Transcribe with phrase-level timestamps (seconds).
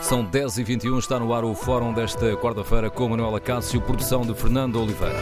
[0.00, 4.80] São 10h21, está no ar o fórum desta quarta-feira com Manuela Cássio, produção de Fernando
[4.80, 5.18] Oliveira.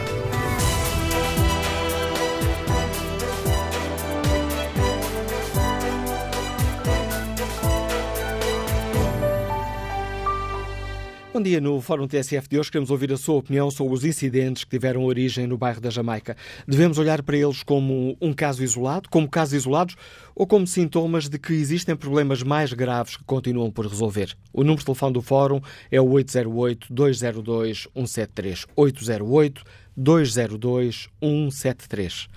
[11.37, 11.61] Bom dia.
[11.61, 15.05] No Fórum TSF de hoje queremos ouvir a sua opinião sobre os incidentes que tiveram
[15.05, 16.35] origem no bairro da Jamaica.
[16.67, 19.95] Devemos olhar para eles como um caso isolado, como casos isolados
[20.33, 24.35] ou como sintomas de que existem problemas mais graves que continuam por resolver?
[24.51, 25.61] O número de telefone do Fórum
[25.91, 28.65] é o 808-202-173.
[29.95, 32.27] 808-202-173.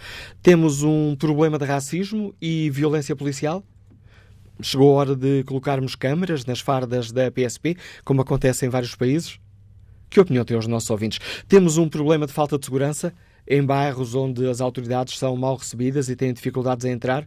[0.42, 3.64] Temos um problema de racismo e violência policial?
[4.62, 9.38] Chegou a hora de colocarmos câmaras nas fardas da PSP, como acontece em vários países?
[10.08, 11.18] Que opinião têm os nossos ouvintes?
[11.48, 13.12] Temos um problema de falta de segurança
[13.46, 17.26] em bairros onde as autoridades são mal recebidas e têm dificuldades em entrar?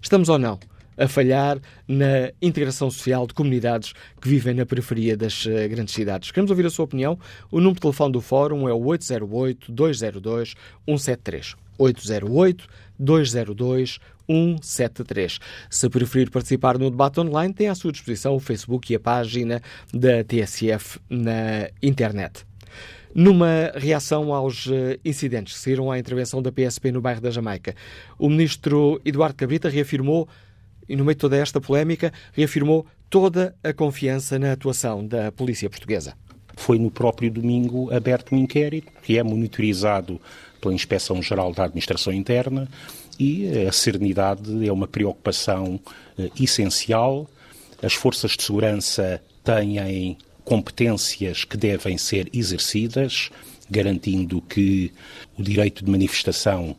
[0.00, 0.58] Estamos ou não
[0.96, 6.30] a falhar na integração social de comunidades que vivem na periferia das uh, grandes cidades?
[6.30, 7.18] Queremos ouvir a sua opinião.
[7.50, 11.56] O número de telefone do Fórum é o 808-202-173.
[14.30, 15.40] 808-202-173.
[15.68, 19.60] Se preferir participar no debate online, tem à sua disposição o Facebook e a página
[19.92, 22.46] da TSF na internet.
[23.12, 24.68] Numa reação aos
[25.04, 27.74] incidentes que saíram à intervenção da PSP no bairro da Jamaica,
[28.16, 30.28] o ministro Eduardo Cabrita reafirmou,
[30.88, 35.68] e no meio de toda esta polémica, reafirmou toda a confiança na atuação da polícia
[35.68, 36.14] portuguesa.
[36.56, 40.20] Foi no próprio domingo aberto um inquérito que é monitorizado
[40.60, 42.68] pela Inspeção-Geral da Administração Interna
[43.20, 45.78] e a serenidade é uma preocupação
[46.18, 47.28] eh, essencial.
[47.82, 53.28] As forças de segurança têm competências que devem ser exercidas,
[53.70, 54.90] garantindo que
[55.38, 56.74] o direito de manifestação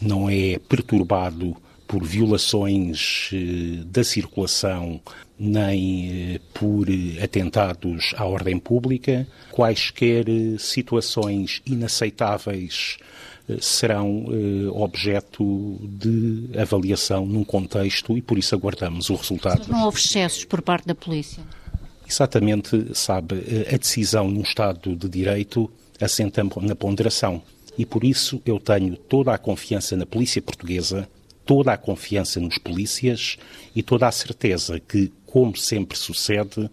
[0.00, 5.00] não é perturbado por violações eh, da circulação
[5.38, 6.88] nem eh, por
[7.22, 9.28] atentados à ordem pública.
[9.52, 10.24] Quaisquer
[10.58, 12.98] situações inaceitáveis
[13.60, 14.26] serão
[14.72, 19.58] objeto de avaliação num contexto e por isso aguardamos o resultado.
[19.60, 21.42] Mas não houve excessos por parte da polícia?
[22.06, 23.36] Exatamente, sabe,
[23.72, 25.70] a decisão num Estado de Direito
[26.00, 27.42] assenta na ponderação.
[27.76, 31.08] E por isso eu tenho toda a confiança na polícia portuguesa,
[31.44, 33.36] toda a confiança nos polícias
[33.74, 36.68] e toda a certeza que, como sempre sucede,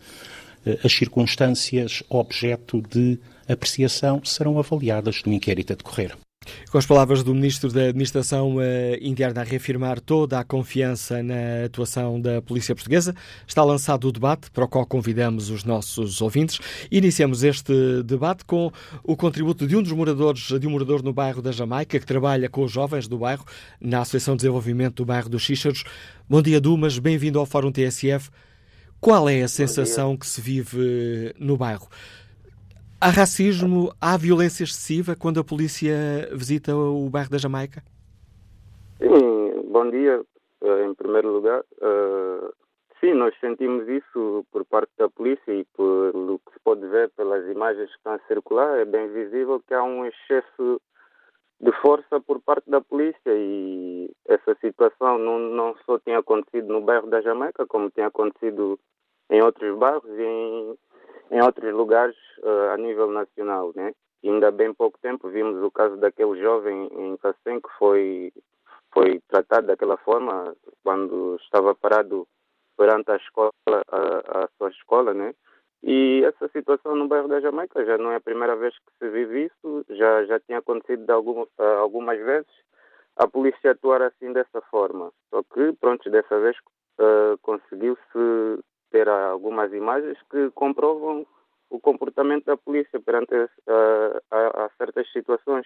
[0.83, 6.17] as circunstâncias objeto de apreciação serão avaliadas no inquérito a decorrer.
[6.71, 8.57] Com as palavras do Ministro da Administração
[9.01, 13.15] Interna a reafirmar toda a confiança na atuação da Polícia Portuguesa,
[13.47, 16.59] está lançado o debate para o qual convidamos os nossos ouvintes.
[16.91, 18.71] Iniciamos este debate com
[19.03, 22.49] o contributo de um dos moradores, de um morador no bairro da Jamaica, que trabalha
[22.49, 23.45] com os jovens do bairro,
[23.79, 25.83] na Associação de Desenvolvimento do Bairro dos Xíxaros.
[26.29, 28.29] Bom dia, Dumas, bem-vindo ao Fórum TSF.
[28.99, 31.87] Qual é a sensação que se vive no bairro?
[32.99, 35.93] Há racismo, há violência excessiva quando a polícia
[36.31, 37.83] visita o bairro da Jamaica?
[38.97, 40.23] Sim, bom dia,
[40.85, 41.61] em primeiro lugar.
[43.01, 47.45] sim, nós sentimos isso por parte da polícia e pelo que se pode ver pelas
[47.49, 50.81] imagens que estão a circular, é bem visível que há um excesso
[51.59, 56.81] de força por parte da polícia e essa situação não, não só tinha acontecido no
[56.81, 58.79] bairro da Jamaica, como tinha acontecido
[59.29, 60.77] em outros bairros e em
[61.31, 63.93] em outros lugares uh, a nível nacional, né?
[64.23, 68.33] E ainda bem pouco tempo vimos o caso daquele jovem em Cacém que foi
[68.93, 72.25] foi tratado daquela forma quando estava parado
[72.77, 75.33] perante a escola, a, a sua escola, né?
[75.83, 79.09] E essa situação no bairro da Jamaica já não é a primeira vez que se
[79.09, 82.47] vive isso, já já tinha acontecido algum, uh, algumas vezes
[83.17, 85.11] a polícia atuar assim dessa forma.
[85.29, 86.57] Só que, pronto, dessa vez
[86.99, 88.59] uh, conseguiu-se
[88.91, 91.25] ter algumas imagens que comprovam
[91.69, 95.65] o comportamento da polícia perante a, a, a certas situações.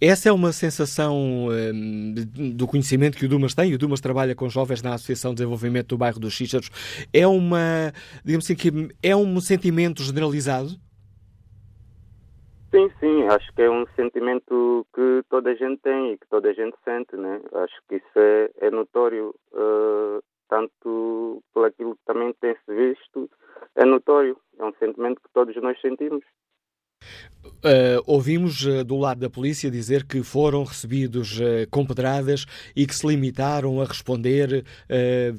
[0.00, 2.14] Essa é uma sensação um,
[2.54, 5.36] do conhecimento que o Dumas tem, e o Dumas trabalha com jovens na Associação de
[5.36, 6.68] Desenvolvimento do Bairro dos Xíxaros.
[7.12, 8.70] É uma, digamos assim, que
[9.02, 10.70] é um sentimento generalizado?
[12.70, 16.50] Sim, sim, acho que é um sentimento que toda a gente tem e que toda
[16.50, 17.40] a gente sente, né?
[17.54, 23.30] Acho que isso é, é notório uh, tanto por aquilo que também tem-se visto,
[23.74, 26.24] é notório, é um sentimento que todos nós sentimos.
[27.64, 32.86] Uh, ouvimos uh, do lado da polícia dizer que foram recebidos uh, com pedradas e
[32.86, 34.64] que se limitaram a responder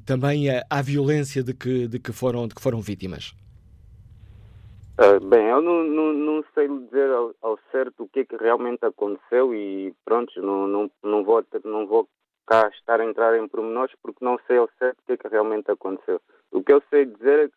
[0.06, 3.34] também à, à, violência de que, de, que foram, de que foram vítimas.
[5.30, 8.86] bem, eu não, não, não sei dizer ao, ao, certo o que é que realmente
[8.86, 12.07] aconteceu e pronto, não, não, não, vou, não vou
[12.45, 15.27] cá estar a entrar em pormenores porque não sei ao certo o que é que
[15.27, 16.21] realmente aconteceu.
[16.51, 17.51] O que eu sei dizer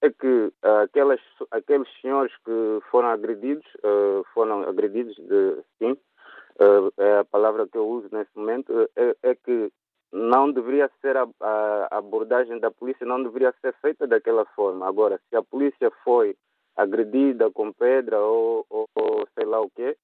[0.00, 1.20] é que uh, aquelas,
[1.50, 7.76] aqueles senhores que foram agredidos, uh, foram agredidos de sim, uh, é a palavra que
[7.76, 9.72] eu uso nesse momento, é, é que
[10.12, 14.86] não deveria ser a, a, abordagem da polícia, não deveria ser feita daquela forma.
[14.86, 16.36] Agora, se a polícia foi
[16.76, 19.96] agredida com pedra ou, ou, ou sei lá o quê,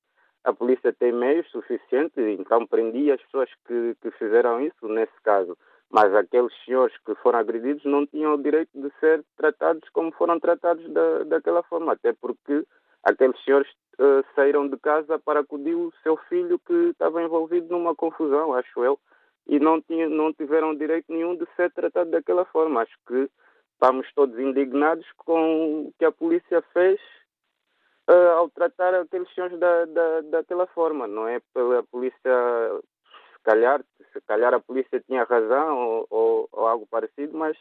[0.44, 5.56] a polícia tem meios suficientes, então prendia as pessoas que, que fizeram isso nesse caso.
[5.90, 10.38] Mas aqueles senhores que foram agredidos não tinham o direito de ser tratados como foram
[10.40, 12.64] tratados da, daquela forma, até porque
[13.02, 13.68] aqueles senhores
[13.98, 18.84] uh, saíram de casa para acudir o seu filho que estava envolvido numa confusão, acho
[18.84, 18.98] eu
[19.46, 22.82] e não, tinha, não tiveram direito nenhum de ser tratado daquela forma.
[22.82, 23.28] Acho que
[23.74, 27.00] estamos todos indignados com o que a polícia fez
[28.08, 31.06] uh, ao tratar aqueles senhores da, da, daquela forma.
[31.06, 32.20] Não é pela polícia,
[33.32, 37.56] se calhar, se calhar a polícia tinha razão ou, ou, ou algo parecido, mas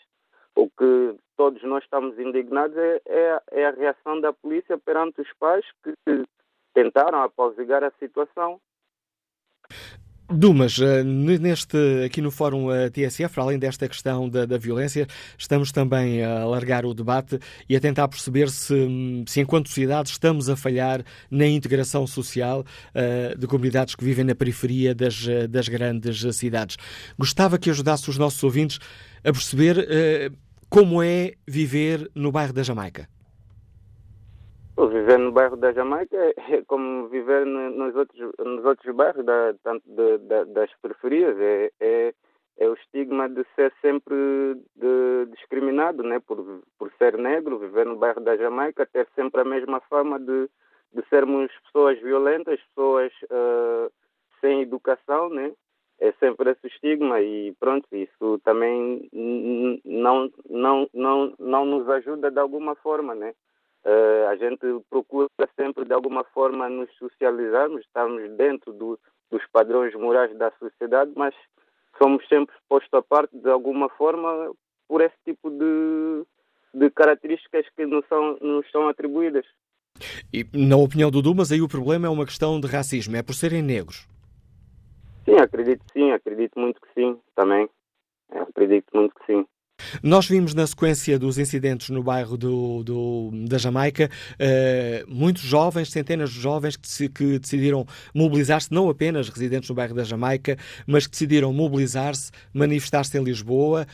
[0.55, 5.33] o que todos nós estamos indignados é, é, é, a reação da polícia perante os
[5.39, 5.93] pais que
[6.73, 8.59] tentaram apausigar a situação.
[10.35, 15.06] Dumas, eh, neste, aqui no Fórum eh, TSF, além desta questão da, da, violência,
[15.38, 17.39] estamos também a alargar o debate
[17.69, 18.74] e a tentar perceber se,
[19.27, 22.62] se enquanto sociedade, estamos a falhar na integração social
[22.95, 26.77] uh, de comunidades que vivem na periferia das, das grandes cidades.
[27.18, 28.79] Gostava que ajudasse os nossos ouvintes
[29.24, 30.36] a perceber uh,
[30.68, 33.07] como é viver no bairro da Jamaica.
[34.75, 39.87] Viver no bairro da Jamaica é como viver nos outros, nos outros bairros, da, tanto
[39.87, 41.37] de, de, das periferias.
[41.39, 42.13] É, é,
[42.57, 44.15] é, o estigma de ser sempre
[44.75, 46.19] de, discriminado, né?
[46.19, 50.49] por, por ser negro, viver no bairro da Jamaica, ter sempre a mesma fama de,
[50.91, 53.91] de sermos pessoas violentas, pessoas uh,
[54.41, 55.51] sem educação, né?
[55.99, 59.07] É sempre esse estigma e pronto, isso também
[59.85, 63.33] não, não, não, não nos ajuda de alguma forma, né?
[63.85, 65.27] Uh, a gente procura
[65.59, 68.97] sempre, de alguma forma, nos socializarmos, estarmos dentro do,
[69.30, 71.35] dos padrões morais da sociedade, mas
[71.97, 74.53] somos sempre postos à parte, de alguma forma,
[74.88, 76.24] por esse tipo de,
[76.74, 79.45] de características que nos são, nos são atribuídas.
[80.33, 83.33] E, na opinião do Dumas, aí o problema é uma questão de racismo, é por
[83.33, 84.07] serem negros?
[85.25, 87.69] Sim, acredito sim, acredito muito que sim, também.
[88.31, 89.45] Acredito muito que sim.
[90.01, 95.91] Nós vimos na sequência dos incidentes no bairro do, do da Jamaica uh, muitos jovens,
[95.91, 101.05] centenas de jovens que, que decidiram mobilizar-se, não apenas residentes no bairro da Jamaica, mas
[101.05, 103.85] que decidiram mobilizar-se, manifestar-se em Lisboa.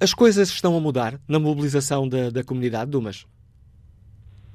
[0.00, 3.26] As coisas estão a mudar na mobilização da, da comunidade, Dumas?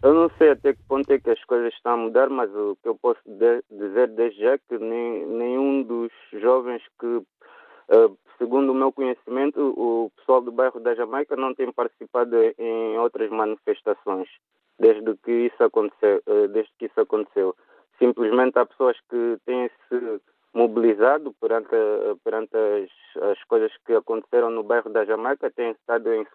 [0.04, 2.76] Eu não sei até que ponto é que as coisas estão a mudar, mas o
[2.82, 6.12] que eu posso de, dizer desde já é que nem, nenhum dos
[6.42, 11.72] jovens que uh, Segundo o meu conhecimento, o pessoal do bairro da Jamaica não tem
[11.72, 14.28] participado em outras manifestações
[14.80, 16.24] desde que isso aconteceu.
[16.26, 17.56] Eh, desde que isso aconteceu.
[18.00, 20.22] Simplesmente há pessoas que têm se
[20.56, 21.70] mobilizado perante,
[22.24, 26.26] perante as, as coisas que aconteceram no bairro da Jamaica, têm estado em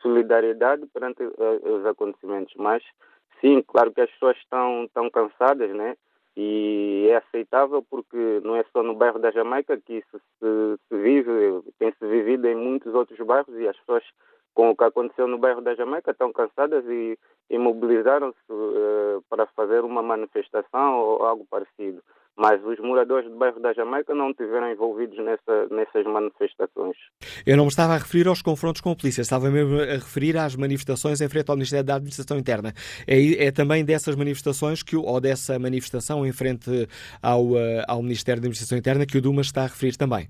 [0.00, 2.54] solidariedade perante eh, os acontecimentos.
[2.56, 2.82] Mas
[3.42, 5.94] sim, claro que as pessoas estão, estão cansadas, né?
[6.36, 10.96] E é aceitável porque não é só no bairro da Jamaica que isso se, se
[10.96, 14.02] vive, tem se vivido em muitos outros bairros e as pessoas
[14.52, 17.18] com o que aconteceu no bairro da Jamaica estão cansadas e,
[17.50, 22.02] e mobilizaram-se uh, para fazer uma manifestação ou algo parecido
[22.36, 26.96] mas os moradores do bairro da Jamaica não estiveram envolvidos nessa, nessas manifestações.
[27.46, 30.36] Eu não me estava a referir aos confrontos com a polícia, estava mesmo a referir
[30.36, 32.72] às manifestações em frente ao Ministério da Administração Interna.
[33.06, 36.88] É, é também dessas manifestações, que, ou dessa manifestação em frente
[37.22, 40.28] ao, eh, ao Ministério da Administração Interna que o Dumas está a referir também.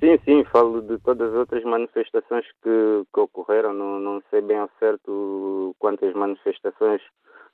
[0.00, 4.58] Sim, sim, falo de todas as outras manifestações que, que ocorreram, não, não sei bem
[4.58, 7.02] ao certo quantas manifestações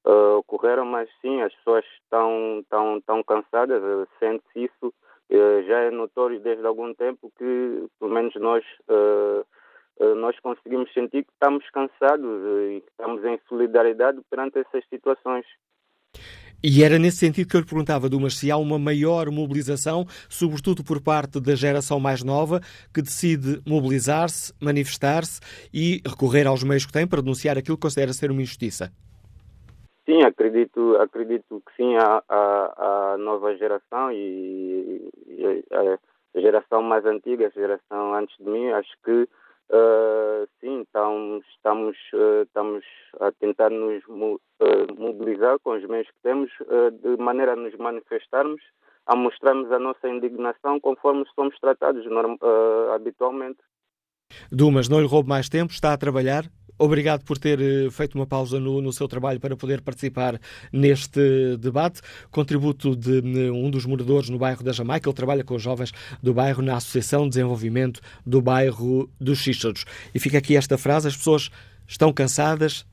[0.07, 4.95] uh, ocorreram, mas sim, as pessoas estão, estão, estão cansadas, uh, sente-se isso.
[5.29, 8.65] Uh, já é notório desde algum tempo que, pelo menos nós,
[10.19, 12.29] nós conseguimos sentir que estamos cansados
[12.71, 15.45] e que estamos em solidariedade perante essas situações.
[16.63, 20.85] E era nesse sentido que eu lhe perguntava, Dumas, se há uma maior mobilização, sobretudo
[20.85, 22.61] por parte da geração mais nova,
[22.95, 25.41] que decide mobilizar-se, manifestar-se
[25.73, 28.93] e recorrer aos meios que tem para denunciar aquilo que considera ser uma injustiça.
[30.07, 37.05] Sim, acredito, acredito que sim, a, a, a nova geração e, e, a geração mais
[37.05, 39.29] antiga, a geração antes de mim, acho que
[39.71, 42.85] uh, sim, estamos, estamos, uh, estamos
[43.19, 44.41] a tentar nos uh,
[44.97, 46.53] mobilizar com os meios que temos,
[47.03, 48.63] de maneira a nos manifestarmos,
[49.07, 52.05] a mostrarmos a nossa indignação conforme somos tratados
[52.95, 53.59] habitualmente.
[54.51, 58.27] Dumas, não lhe roubo mais tempo, está a trabalhar, obrigado por ter eh, feito uma
[58.27, 60.41] pausa no, no, seu trabalho para poder participar
[60.73, 62.01] neste debate.
[62.31, 65.09] Contributo de um dos moradores no bairro da Jamaica.
[65.09, 65.93] Ele trabalha com os jovens
[66.23, 69.85] do bairro na Associação de Desenvolvimento do Bairro dos Xíxaros.
[70.15, 71.51] E fica aqui esta frase: as pessoas
[71.87, 72.85] estão cansadas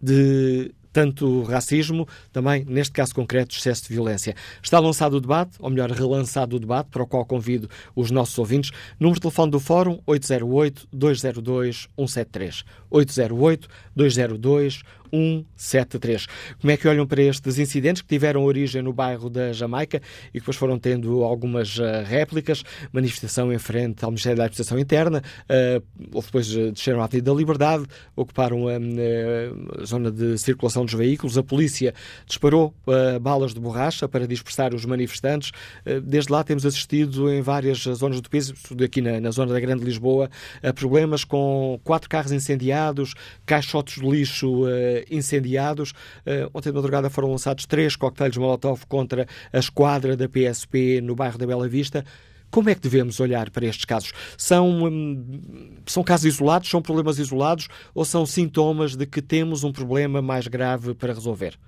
[0.00, 4.34] de tanto racismo, também, neste caso concreto, excesso de violência.
[4.62, 8.36] Está lançado o debate, ou melhor, relançado o debate, para o qual convido os nossos
[8.38, 8.70] ouvintes.
[8.98, 12.64] Número de telefone do Fórum 808-202-173.
[12.90, 14.82] 808-202-173.
[15.12, 16.26] 173.
[16.60, 20.32] Como é que olham para estes incidentes que tiveram origem no bairro da Jamaica e
[20.32, 22.62] que depois foram tendo algumas uh, réplicas?
[22.92, 27.30] Manifestação em frente ao Ministério da Administração Interna, uh, ou depois uh, desceram à Avenida
[27.30, 27.84] da Liberdade,
[28.16, 31.94] ocuparam a, zona de circulação dos veículos, a polícia
[32.26, 32.74] disparou
[33.20, 35.52] balas de borracha para dispersar os manifestantes.
[36.02, 38.52] desde lá temos assistido em várias zonas do país,
[38.84, 40.30] aqui na zona da Grande Lisboa,
[40.62, 43.14] a problemas com quatro carros incendiados,
[43.46, 44.64] caixotes de lixo
[45.10, 45.92] incendiados.
[46.26, 51.14] Uh, ontem de madrugada foram lançados três coquetéis Molotov contra a esquadra da PSP no
[51.14, 52.04] bairro da Bela Vista.
[52.50, 54.12] Como é que devemos olhar para estes casos?
[54.36, 59.72] São, hum, são casos isolados, são problemas isolados ou são sintomas de que temos um
[59.72, 61.58] problema mais grave para resolver?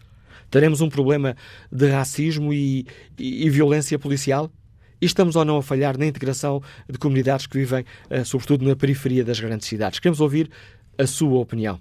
[0.50, 1.36] Teremos um problema
[1.70, 2.86] de racismo e,
[3.18, 4.50] e, e violência policial?
[5.00, 8.74] E estamos ou não a falhar na integração de comunidades que vivem, uh, sobretudo na
[8.74, 9.98] periferia das grandes cidades?
[9.98, 10.50] Queremos ouvir
[10.98, 11.80] a sua opinião.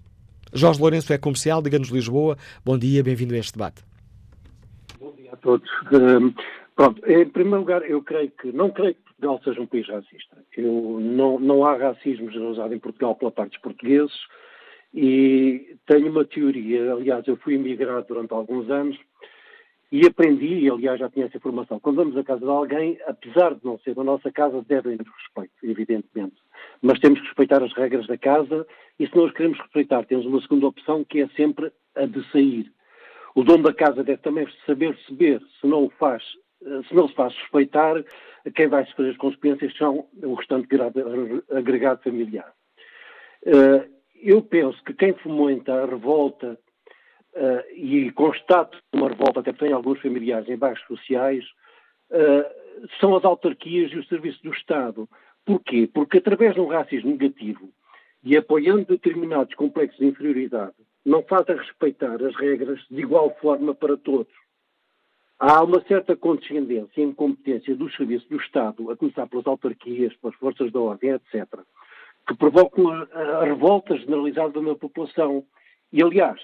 [0.54, 2.36] Jorge Lourenço é comercial, diga-nos Lisboa.
[2.66, 3.84] Bom dia, bem-vindo a este debate.
[5.00, 5.70] Bom dia a todos.
[5.92, 6.34] Um,
[6.76, 10.38] pronto, em primeiro lugar, eu creio que, não creio que Portugal seja um país racista.
[10.58, 14.16] Eu, não, não há racismo generalizado em Portugal pela parte dos portugueses
[14.92, 18.98] e tenho uma teoria, aliás, eu fui imigrado durante alguns anos
[19.92, 23.54] e aprendi, e aliás já tinha essa informação, quando vamos à casa de alguém, apesar
[23.56, 26.36] de não ser da nossa casa, devem-nos respeito, evidentemente
[26.82, 28.66] mas temos que respeitar as regras da casa
[29.00, 32.24] e se não as queremos respeitar, temos uma segunda opção que é sempre a de
[32.32, 32.72] sair.
[33.36, 36.24] O dono da casa deve também saber receber, se não o faz,
[36.66, 38.04] eh, se não se faz respeitar,
[38.56, 40.68] quem vai sofrer as consequências são o restante
[41.52, 42.52] agregado familiar.
[43.46, 43.88] Eh,
[44.22, 46.60] eu penso que quem fomenta a revolta
[47.36, 51.46] uh, e constata uma revolta, até tem alguns familiares em bairros sociais,
[53.00, 55.08] são as autarquias e o serviço do Estado.
[55.46, 55.90] Porquê?
[55.92, 57.70] Porque através de um racismo negativo
[58.24, 63.74] e apoiando determinados complexos de inferioridade, não faz a respeitar as regras de igual forma
[63.74, 64.34] para todos.
[65.40, 70.36] Há uma certa condescendência e incompetência dos serviços do Estado, a começar pelas autarquias, pelas
[70.36, 71.48] forças da ordem, etc.,
[72.28, 75.46] que provocam a, revolta generalizada da população.
[75.94, 76.40] E, aliás,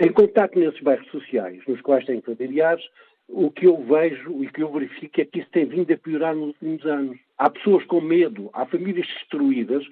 [0.00, 2.84] em contato nesses bairros sociais, nos quais têm familiares,
[3.32, 6.34] o que eu vejo e que eu verifico é que isso tem vindo a piorar
[6.34, 7.18] nos últimos anos.
[7.38, 9.86] Há pessoas com medo, há famílias destruídas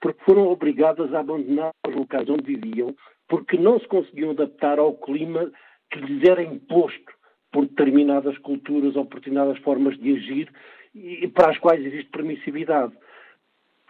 [0.00, 2.94] porque foram obrigadas a abandonar os locais onde viviam
[3.28, 5.50] porque não se conseguiam adaptar ao clima
[5.90, 7.12] que lhes era imposto
[7.50, 10.52] por determinadas culturas ou por determinadas formas de agir
[10.94, 12.92] e para as quais existe permissividade.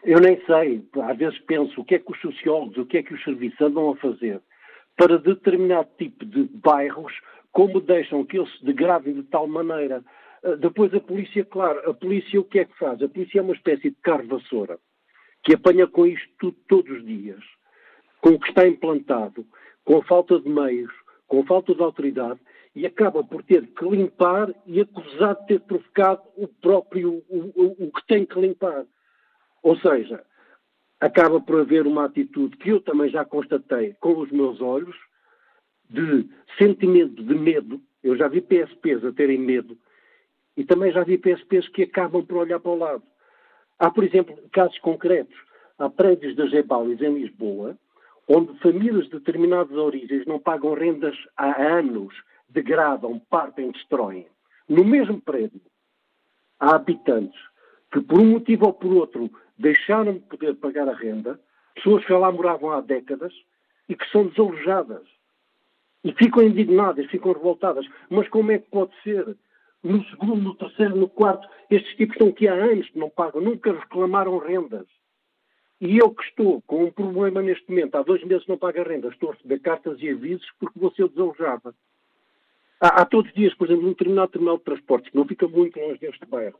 [0.02, 3.02] Eu nem sei, às vezes penso o que é que os sociólogos, o que é
[3.02, 4.40] que os serviços andam a fazer
[4.96, 7.12] para determinado tipo de bairros
[7.54, 10.04] como deixam que eles se degradem de tal maneira.
[10.42, 13.00] Uh, depois a polícia, claro, a polícia o que é que faz?
[13.00, 14.78] A polícia é uma espécie de carro vassoura,
[15.42, 17.42] que apanha com isto tudo todos os dias,
[18.20, 19.46] com o que está implantado,
[19.84, 20.92] com falta de meios,
[21.28, 22.40] com falta de autoridade,
[22.74, 27.86] e acaba por ter que limpar e acusar de ter provocado o próprio, o, o,
[27.86, 28.84] o que tem que limpar.
[29.62, 30.24] Ou seja,
[30.98, 34.96] acaba por haver uma atitude que eu também já constatei com os meus olhos,
[35.88, 37.80] de sentimento de medo.
[38.02, 39.76] Eu já vi PSPs a terem medo
[40.56, 43.02] e também já vi PSPs que acabam por olhar para o lado.
[43.78, 45.36] Há, por exemplo, casos concretos.
[45.78, 47.76] Há prédios da Gebalis em Lisboa,
[48.28, 52.14] onde famílias de determinadas origens não pagam rendas há anos,
[52.48, 54.26] degradam, partem, destroem.
[54.68, 55.60] No mesmo prédio,
[56.60, 57.38] há habitantes
[57.92, 61.38] que, por um motivo ou por outro, deixaram de poder pagar a renda,
[61.74, 63.32] pessoas que lá moravam há décadas
[63.88, 65.06] e que são desalojadas.
[66.04, 67.86] E ficam indignadas, ficam revoltadas.
[68.10, 69.36] Mas como é que pode ser?
[69.82, 73.40] No segundo, no terceiro, no quarto, estes tipos estão aqui há anos que não pagam,
[73.40, 74.86] nunca reclamaram rendas.
[75.80, 78.84] E eu que estou com um problema neste momento, há dois meses não pago a
[78.84, 81.74] renda, estou a receber cartas e avisos porque vou ser desalojada.
[82.80, 85.46] Há, há todos os dias, por exemplo, num determinado terminal de transportes, que não fica
[85.46, 86.58] muito longe deste bairro,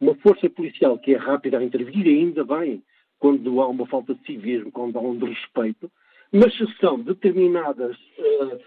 [0.00, 2.82] uma força policial que é rápida a intervir, ainda bem,
[3.18, 5.90] quando há uma falta de civismo, quando há um desrespeito,
[6.32, 8.60] mas são determinadas uh,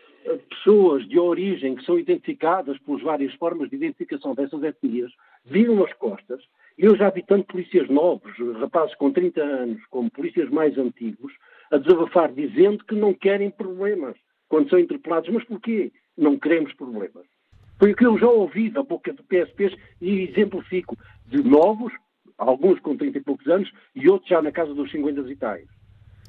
[0.50, 5.12] pessoas de origem que são identificadas pelas várias formas de identificação dessas etnias
[5.46, 6.42] viram as costas
[6.78, 11.32] Eu já vi tanto polícias novos, rapazes com 30 anos, como polícias mais antigos,
[11.72, 14.16] a desabafar dizendo que não querem problemas
[14.50, 15.30] quando são interpelados.
[15.30, 15.92] Mas porquê?
[16.18, 17.26] Não queremos problemas.
[17.80, 21.92] Foi o que eu já ouvi da boca de PSPs e exemplifico de novos,
[22.38, 25.68] alguns com 30 e poucos anos e outros já na casa dos 50 e tais.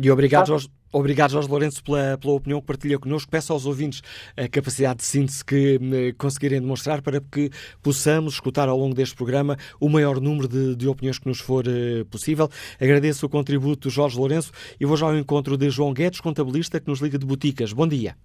[0.00, 3.30] E obrigado, Jorge, obrigado, Jorge Lourenço, pela, pela opinião que partilha connosco.
[3.30, 4.02] Peço aos ouvintes
[4.36, 7.50] a capacidade de síntese que eh, conseguirem demonstrar para que
[7.82, 11.64] possamos escutar ao longo deste programa o maior número de, de opiniões que nos for
[11.66, 12.48] eh, possível.
[12.80, 16.80] Agradeço o contributo do Jorge Lourenço e vou já ao encontro de João Guedes, contabilista,
[16.80, 17.72] que nos liga de Boticas.
[17.72, 18.16] Bom dia.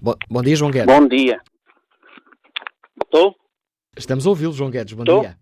[0.00, 0.94] Bom, bom dia, João Guedes.
[0.94, 1.40] Bom dia.
[3.04, 3.34] Estou?
[3.96, 4.94] Estamos a ouvi-lo, João Guedes.
[4.94, 5.20] Bom Estou?
[5.20, 5.36] dia.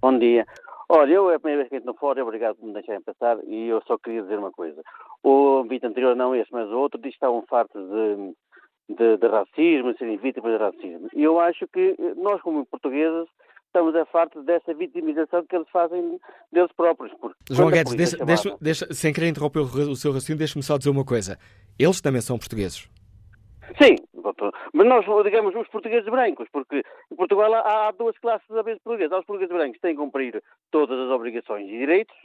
[0.00, 0.46] Bom dia.
[0.88, 3.36] Olha, eu é a primeira vez que entro no fórum, obrigado por me deixarem passar,
[3.46, 4.80] e eu só queria dizer uma coisa.
[5.22, 9.26] O vídeo anterior, não este, mas o outro, diz que estavam fartos de, de, de
[9.28, 11.08] racismo, de serem vítimas de racismo.
[11.14, 13.28] E eu acho que nós, como portugueses,
[13.66, 16.18] estamos a fartos dessa vitimização que eles fazem
[16.50, 17.12] deles próprios.
[17.20, 20.78] Porque João Guedes, deixa- deixa- deixa- sem querer interromper o, o seu raciocínio, deixe-me só
[20.78, 21.38] dizer uma coisa.
[21.78, 22.88] Eles também são portugueses.
[23.80, 24.52] Sim, doutor.
[24.72, 28.78] mas nós, digamos, os portugueses brancos, porque em Portugal há, há duas classes de vez
[28.78, 29.12] portugueses.
[29.12, 32.16] Há os portugueses brancos que têm que cumprir todas as obrigações e direitos,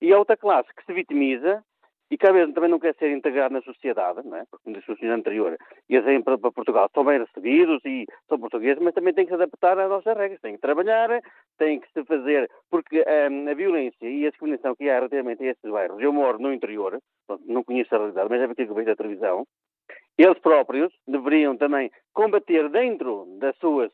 [0.00, 1.62] e há outra classe que se vitimiza
[2.10, 4.44] e que às vezes também não quer ser integrado na sociedade, não é?
[4.48, 5.56] porque, como disse o senhor anterior,
[5.88, 9.30] eles vêm para, para Portugal, são bem recebidos e são portugueses, mas também têm que
[9.30, 11.20] se adaptar às nossas regras, têm que trabalhar,
[11.58, 15.50] têm que se fazer, porque hum, a violência e a discriminação que há relativamente a
[15.50, 16.98] estes bairros, eu moro no interior,
[17.44, 19.44] não conheço a realidade, mas é aquilo que vejo da televisão,
[20.18, 23.92] eles próprios deveriam também combater dentro das suas,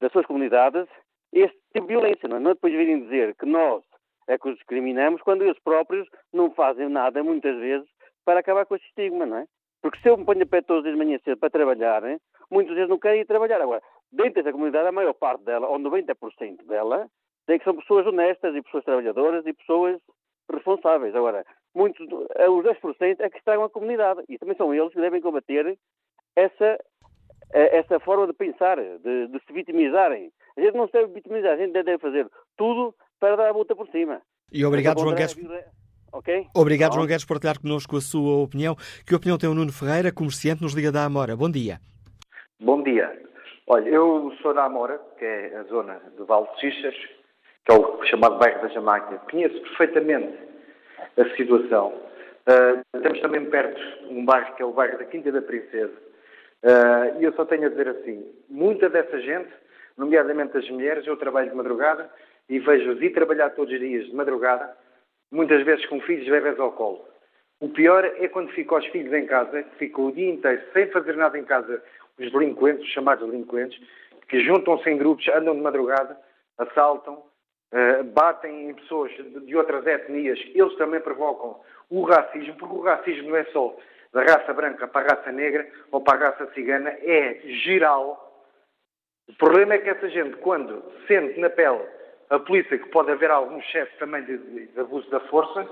[0.00, 0.88] das suas comunidades
[1.32, 2.40] este tipo de violência, não é?
[2.40, 3.82] Não é depois virem dizer que nós
[4.28, 7.88] é que os discriminamos quando eles próprios não fazem nada, muitas vezes,
[8.24, 9.46] para acabar com esse estigma, não é?
[9.80, 12.04] Porque se eu me ponho a pé todos os dias de manhã cedo para trabalhar,
[12.04, 13.60] hein, muitos deles não querem ir trabalhar.
[13.60, 17.08] Agora, dentro dessa comunidade, a maior parte dela, ou 90% dela,
[17.46, 20.00] tem que são pessoas honestas e pessoas trabalhadoras e pessoas
[20.50, 21.14] responsáveis.
[21.16, 24.22] Agora, muitos, do- eh, os 10% é que estragam a comunidade.
[24.28, 25.78] E também são eles que devem combater
[26.36, 26.78] essa,
[27.52, 30.30] eh, essa forma de pensar, de, de se vitimizarem.
[30.56, 33.74] A gente não se deve vitimizar, a gente deve fazer tudo para dar a volta
[33.74, 34.20] por cima.
[34.52, 35.34] E obrigado, João Guedes.
[35.34, 35.64] violen-
[36.14, 36.46] Ok?
[36.54, 36.96] Obrigado, Não?
[36.96, 38.76] João Guedes, por partilhar connosco a sua opinião.
[39.06, 41.34] Que opinião tem o Nuno Ferreira, comerciante, nos Liga da Amora?
[41.34, 41.80] Bom dia.
[42.60, 43.10] Bom dia.
[43.66, 46.94] Olha, eu sou da Amora, que é a zona do Vale de Xixas,
[47.64, 49.22] que é o chamado bairro da Jamaica.
[49.30, 50.36] Conheço perfeitamente
[51.16, 51.92] a situação.
[52.46, 55.92] Ah, temos também perto um bairro que é o bairro da Quinta da Princesa.
[56.64, 59.50] Ah, E eu só tenho a dizer assim, muita dessa gente,
[59.96, 62.10] nomeadamente as mulheres, eu trabalho de madrugada
[62.48, 64.76] e vejo-os ir trabalhar todos os dias de madrugada,
[65.30, 67.04] muitas vezes com filhos bebés ao colo.
[67.60, 71.16] O pior é quando ficam os filhos em casa, ficam o dia inteiro sem fazer
[71.16, 71.82] nada em casa,
[72.18, 73.80] os delinquentes, os chamados delinquentes,
[74.28, 76.18] que juntam-se em grupos, andam de madrugada,
[76.58, 77.22] assaltam,
[77.72, 83.30] eh, batem em pessoas de, outras etnias, eles também provocam o racismo, porque o racismo
[83.30, 83.74] não é só
[84.12, 88.46] da raça branca para a raça negra ou para a raça cigana, é geral.
[89.28, 91.80] O problema é que essa gente, quando sente na pele
[92.28, 95.66] a polícia, que pode haver algum chefe também de, de- abuso da força,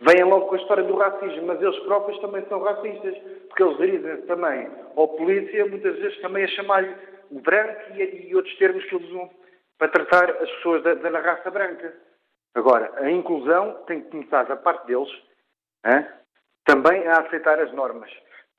[0.00, 3.16] vêm logo com a história do racismo, mas eles próprios também são racistas,
[3.48, 6.94] porque eles dirigem-se também ao polícia, muitas vezes também a chamar-lhe
[7.30, 9.30] branco e, e outros termos que eles usam
[9.80, 11.94] para tratar as pessoas da, da raça branca.
[12.54, 15.08] Agora, a inclusão tem que começar da parte deles
[15.82, 16.06] hã?
[16.66, 18.10] também a aceitar as normas.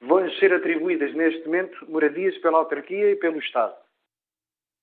[0.01, 3.75] Vão ser atribuídas neste momento moradias pela autarquia e pelo Estado.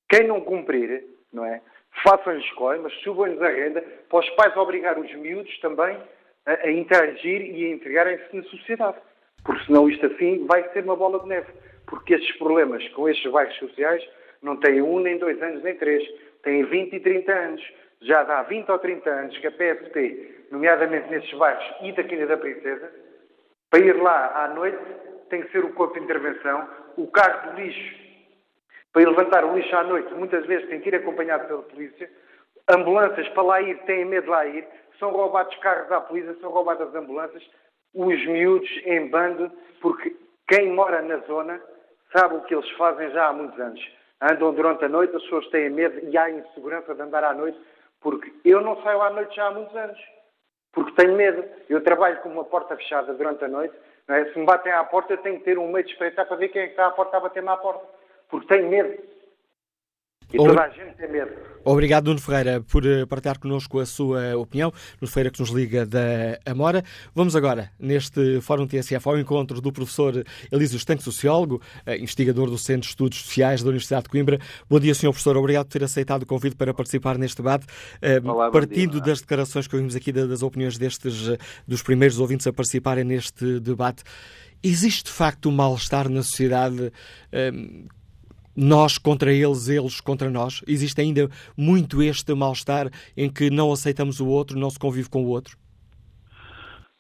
[0.09, 1.61] Quem não cumprir, não é?
[2.05, 6.01] Façam-lhes coimas, subam-lhes a renda, para os pais obrigar os miúdos também
[6.47, 8.99] a, a interagir e a integrarem-se na sociedade.
[9.45, 11.53] Porque senão isto assim vai ser uma bola de neve.
[11.85, 14.09] Porque estes problemas com estes bairros sociais
[14.41, 16.07] não têm um, nem dois anos, nem três.
[16.43, 17.73] Têm 20 e 30 anos.
[18.03, 22.27] Já dá 20 ou 30 anos que a PSP, nomeadamente nestes bairros e da Quinta
[22.27, 22.93] da Princesa,
[23.71, 24.79] para ir lá à noite
[25.29, 28.09] tem que ser o corpo de intervenção, o carro de lixo
[28.93, 32.11] para ir levantar o lixo à noite, muitas vezes tem que ir acompanhado pela polícia.
[32.69, 34.67] Ambulâncias para lá ir, têm medo de lá ir.
[34.99, 37.43] São roubados carros à polícia, são roubadas ambulâncias.
[37.95, 40.17] Os miúdos em bando, porque
[40.49, 41.61] quem mora na zona
[42.13, 43.98] sabe o que eles fazem já há muitos anos.
[44.21, 47.59] Andam durante a noite, as pessoas têm medo e há insegurança de andar à noite,
[48.01, 49.99] porque eu não saio à noite já há muitos anos.
[50.73, 51.45] Porque tenho medo.
[51.69, 53.75] Eu trabalho com uma porta fechada durante a noite.
[54.09, 54.25] é?
[54.27, 56.49] Se me batem à porta, eu tenho que ter um meio de espreitar para ver
[56.49, 57.85] quem é que está à porta a bater-me à porta.
[58.29, 59.03] Porque tenho medo.
[60.33, 61.49] E toda a gente tem medo.
[61.65, 64.73] Obrigado, Nuno Ferreira, por eh, partilhar connosco a sua opinião.
[65.01, 66.83] Nuno Ferreira, que nos liga da Amora.
[67.15, 72.57] Vamos agora, neste Fórum TSF, ao encontro do professor Elísio Estanque, sociólogo, eh, investigador do
[72.57, 74.39] Centro de Estudos Sociais da Universidade de Coimbra.
[74.69, 75.37] Bom dia, senhor professor.
[75.37, 77.67] Obrigado por ter aceitado o convite para participar neste debate.
[78.01, 81.37] Eh, Olá, Partindo dia, das declarações que ouvimos aqui, das opiniões destes,
[81.67, 84.05] dos primeiros ouvintes a participarem neste debate,
[84.63, 86.93] existe de facto um mal-estar na sociedade
[88.59, 90.63] nós contra eles, eles contra nós?
[90.67, 95.25] Existe ainda muito este mal-estar em que não aceitamos o outro, não se convive com
[95.25, 95.57] o outro?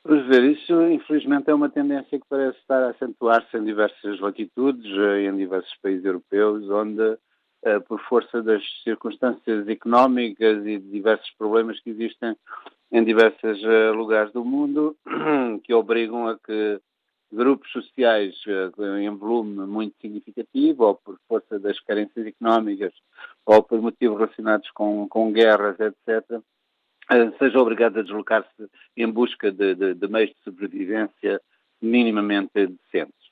[0.04, 4.86] Vamos ver, isso infelizmente é uma tendência que parece estar a acentuar-se em diversas latitudes,
[4.86, 7.18] eh, em diversos países europeus, onde,
[7.64, 12.36] eh, por força das circunstâncias económicas e de diversos problemas que existem
[12.92, 14.96] em diversos eh, lugares do mundo,
[15.64, 16.80] que obrigam a que
[17.32, 22.92] grupos sociais uh, em volume muito significativo, ou por força das carências económicas,
[23.44, 26.40] ou por motivos relacionados com, com guerras, etc.,
[27.10, 31.40] eh, sejam obrigados a deslocar-se em busca de, de, de, meios de sobrevivência
[31.80, 33.28] minimamente decentes.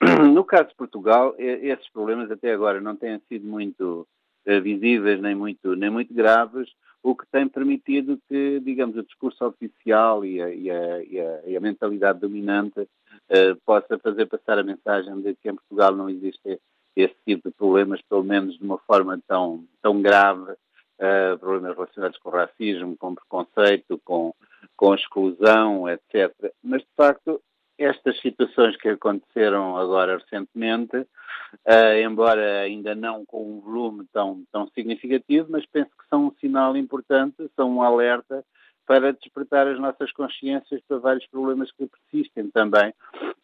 [0.32, 4.06] No caso de Portugal, esses problemas até agora não têm sido muito
[4.46, 6.68] uh, visíveis nem muito, nem muito graves,
[7.06, 11.40] o que tem permitido que, digamos, o discurso oficial e a, e a, e a,
[11.46, 16.10] e a mentalidade dominante uh, possa fazer passar a mensagem de que em Portugal não
[16.10, 16.60] existe
[16.96, 22.18] esse tipo de problemas, pelo menos de uma forma tão, tão grave, uh, problemas relacionados
[22.18, 24.34] com racismo, com preconceito, com,
[24.76, 26.34] com exclusão, etc.
[26.60, 27.40] Mas, de facto,
[27.78, 34.66] estas situações que aconteceram agora recentemente, uh, embora ainda não com um volume tão, tão
[34.68, 38.44] significativo, mas penso que são um sinal importante, são um alerta
[38.86, 42.94] para despertar as nossas consciências para vários problemas que persistem também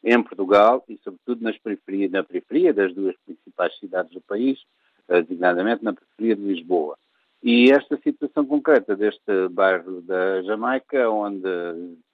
[0.04, 4.60] em Portugal e, sobretudo, nas periferias, na periferia das duas principais cidades do país,
[5.08, 6.96] uh, designadamente na periferia de Lisboa.
[7.42, 11.48] E esta situação concreta deste bairro da Jamaica, onde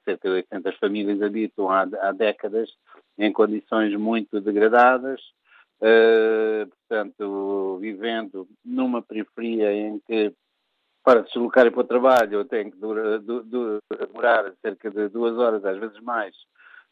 [0.08, 2.70] cerca de 800 famílias habitam há, há décadas
[3.18, 5.20] em condições muito degradadas,
[5.80, 10.32] uh, portanto, vivendo numa periferia em que
[11.04, 15.78] para se deslocarem para o trabalho tem que durar, demorar cerca de duas horas, às
[15.78, 16.34] vezes mais,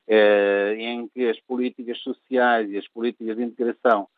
[0.09, 4.09] uh, em que as políticas sociais e as políticas de integração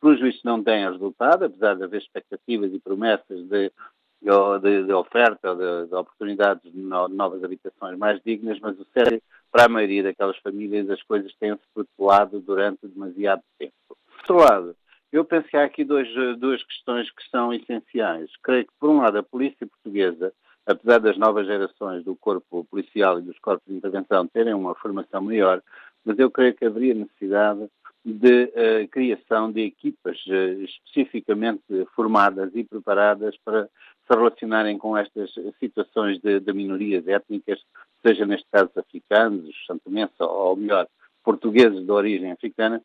[0.00, 3.72] pelos vistos não têm resultado, apesar de haver expectativas e promessas de,
[4.22, 9.22] de, de oferta ou de, de, oportunidades de novas habitações mais dignas, mas o sério,
[9.50, 13.74] para a maioria daquelas famílias, as coisas têm-se flutuado durante demasiado tempo.
[13.88, 14.76] Por outro lado,
[15.12, 18.30] eu penso que há aqui dois, duas questões que são essenciais.
[18.42, 20.32] Creio que, por um lado, a polícia portuguesa,
[20.66, 25.22] apesar das novas gerações do corpo policial e dos corpos de intervenção terem uma formação
[25.22, 25.62] maior,
[26.04, 27.68] mas eu creio que haveria necessidade
[28.04, 31.62] de uh, criação de equipas uh, especificamente
[31.94, 33.68] formadas e preparadas para
[34.06, 37.60] se relacionarem com estas situações de, de minorias étnicas,
[38.06, 40.86] seja neste caso africanos, santomenses, ou melhor,
[41.24, 42.80] portugueses de origem africana,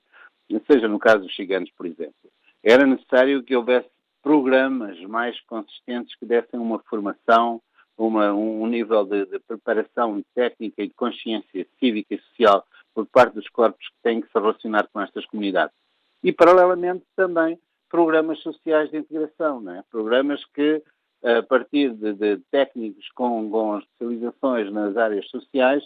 [0.68, 2.14] seja no caso dos ciganos, por exemplo.
[2.64, 3.90] Era necessário que houvesse
[4.22, 7.62] programas mais consistentes que dessem uma formação,
[7.98, 13.36] uma, um nível de, de preparação técnica e de consciência cívica e social por parte
[13.36, 15.76] dos corpos que têm que se relacionar com estas comunidades.
[16.24, 17.58] E, paralelamente, também
[17.90, 19.84] programas sociais de integração, é?
[19.90, 20.82] programas que,
[21.24, 25.84] a partir de, de técnicos com, com especializações nas áreas sociais,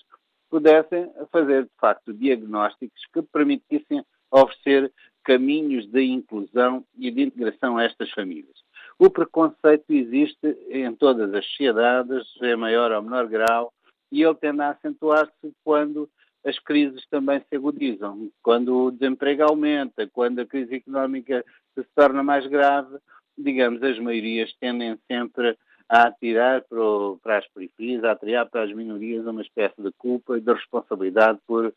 [0.50, 4.92] pudessem fazer, de facto, diagnósticos que permitissem oferecer
[5.24, 8.64] caminhos de inclusão e de integração a estas famílias.
[8.98, 13.74] O preconceito existe em todas as sociedades, em maior ou menor grau,
[14.12, 16.10] e ele tende a acentuar-se quando
[16.46, 18.30] as crises também se agudizam.
[18.44, 21.44] Quando o desemprego aumenta, quando a crise económica
[21.74, 22.98] se torna mais grave,
[23.38, 28.64] digamos, as maiorias tendem sempre a atirar para, o, para as periferias, a atirar para
[28.64, 31.74] as minorias uma espécie de culpa e de responsabilidade por uh,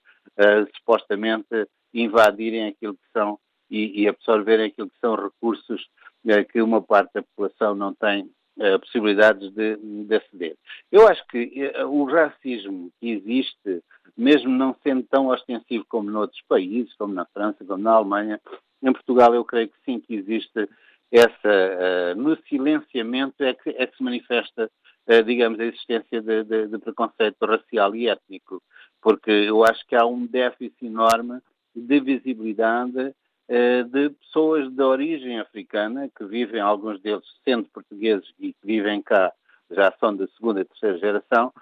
[0.76, 3.38] supostamente invadirem aquilo que são
[3.70, 5.82] e, e, absorverem aquilo que são recursos
[6.24, 10.56] uh, que uma parte da população não tem uh, possibilidades de, de aceder.
[10.90, 13.82] Eu acho que o racismo que existe
[14.16, 18.40] mesmo não sendo tão ostensivo como noutros países, como na França, como na Alemanha,
[18.82, 20.68] em Portugal eu creio que sim que existe
[21.10, 24.70] essa, uh, no silenciamento é que, é que se manifesta,
[25.08, 28.62] uh, digamos, a existência de, de, de, preconceito racial e étnico,
[29.00, 31.40] porque eu acho que há um déficit enorme
[31.74, 38.52] de visibilidade uh, de pessoas de origem africana, que vivem, alguns deles sendo portugueses e
[38.52, 39.32] que vivem cá,
[39.70, 41.52] já são de segunda e terceira geração,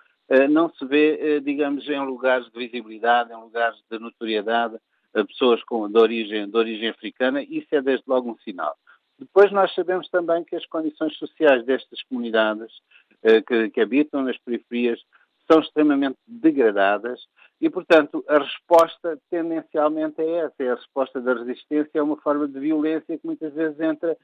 [0.50, 4.76] não se vê, digamos, em lugares de visibilidade, em lugares de notoriedade,
[5.12, 8.76] pessoas com, de, origem, de origem africana, isso é desde logo um sinal.
[9.18, 12.72] Depois nós sabemos também que as condições sociais destas comunidades
[13.22, 15.00] eh, que, que habitam nas periferias
[15.50, 17.20] são extremamente degradadas
[17.60, 20.54] e, portanto, a resposta tendencialmente é essa.
[20.58, 24.16] É a resposta da resistência é uma forma de violência que muitas vezes entra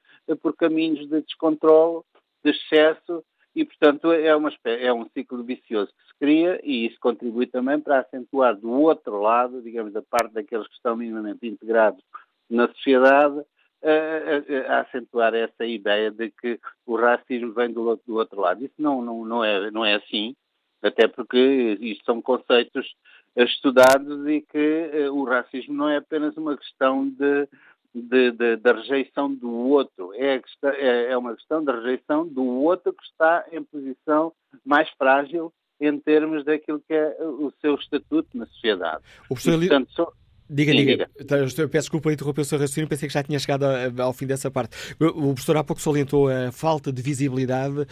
[0.43, 2.03] por caminhos de descontrole,
[2.45, 3.25] de excesso
[3.55, 7.81] e, portanto, é, uma é um ciclo vicioso que se cria e isso contribui também
[7.81, 12.03] para acentuar do outro lado, digamos, da parte daqueles que estão minimamente integrados
[12.51, 13.43] na sociedade,
[13.83, 18.65] a, a, acentuar essa ideia de que o racismo vem do, do outro lado.
[18.65, 20.35] Isso não, não, não, é, não é assim,
[20.83, 22.95] até porque isto são conceitos
[23.37, 27.49] estudados e que uh, o racismo não é apenas uma questão de,
[27.95, 32.45] de, de, da rejeição do outro, é, questão, é, é, uma questão da rejeição do
[32.45, 34.33] outro que está em posição
[34.65, 39.03] mais frágil em termos daquilo que é o seu estatuto na sociedade.
[39.25, 40.13] O professor, e, portanto, so,
[40.53, 40.93] Diga, diga.
[40.93, 41.11] diga.
[41.19, 43.65] Então, eu peço desculpa por interromper o seu raciocínio, pensei que já tinha chegado
[43.99, 44.77] ao fim dessa parte.
[45.01, 47.87] O professor há pouco salientou a falta de visibilidade uh,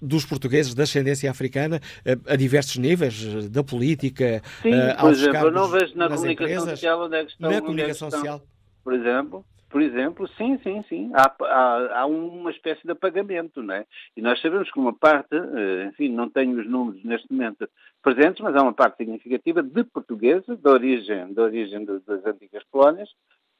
[0.00, 5.38] dos portugueses de ascendência africana uh, a diversos níveis, da política, Sim, uh, por exemplo,
[5.38, 7.50] eu não vejo na comunicação empresas, social onde é que estão...
[7.50, 8.42] Na comunicação social.
[8.82, 11.10] Por exemplo, por exemplo, sim, sim, sim.
[11.14, 13.84] Há, há, há, uma espécie de apagamento, não é?
[14.16, 17.68] E nós sabemos que uma parte, eh, enfim, não tenho os números neste momento
[18.02, 23.10] presentes, mas há uma parte significativa de portugueses de origem, de origem das antigas colónias,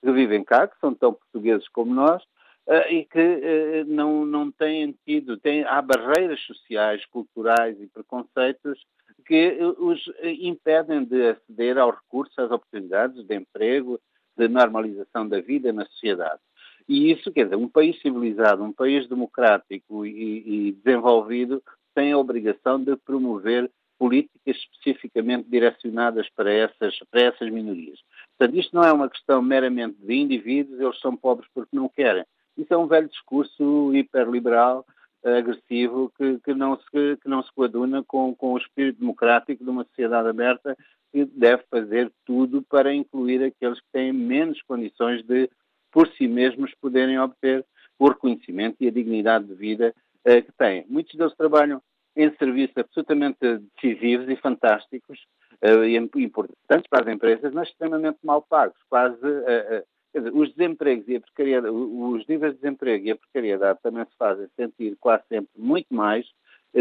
[0.01, 2.23] que vivem cá, que são tão portugueses como nós,
[2.69, 8.87] uh, e que uh, não, não têm tido, têm, há barreiras sociais, culturais e preconceitos
[9.27, 13.99] que os impedem de aceder aos recursos, às oportunidades de emprego,
[14.37, 16.41] de normalização da vida na sociedade.
[16.89, 21.63] E isso, quer dizer, um país civilizado, um país democrático e, e desenvolvido
[21.95, 27.99] tem a obrigação de promover políticas especificamente direcionadas para essas, para essas minorias.
[28.37, 32.25] Portanto, isto não é uma questão meramente de indivíduos, eles são pobres porque não querem.
[32.57, 34.85] Isso é um velho discurso hiperliberal,
[35.25, 39.71] agressivo, que, que, não, se, que não se coaduna com, com o espírito democrático de
[39.71, 40.77] uma sociedade aberta
[41.17, 45.49] que deve fazer tudo para incluir aqueles que têm menos condições de,
[45.91, 47.65] por si mesmos, poderem obter
[47.99, 49.95] o reconhecimento e a dignidade de vida
[50.27, 50.85] uh, que têm.
[50.91, 51.81] Muitos deles trabalham
[52.15, 53.39] em serviços absolutamente
[53.81, 55.19] decisivos e fantásticos
[55.63, 58.77] uh, e importantes para as empresas, mas extremamente mal pagos.
[58.87, 59.83] Quase, uh,
[60.15, 64.17] dizer, os desempregos e a precariedade, os níveis de desemprego e a precariedade também se
[64.19, 66.27] fazem sentir quase sempre muito mais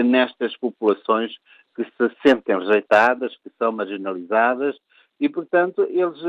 [0.03, 1.35] nestas populações
[1.75, 4.75] que se sentem rejeitadas, que são marginalizadas
[5.19, 6.19] e, portanto, eles,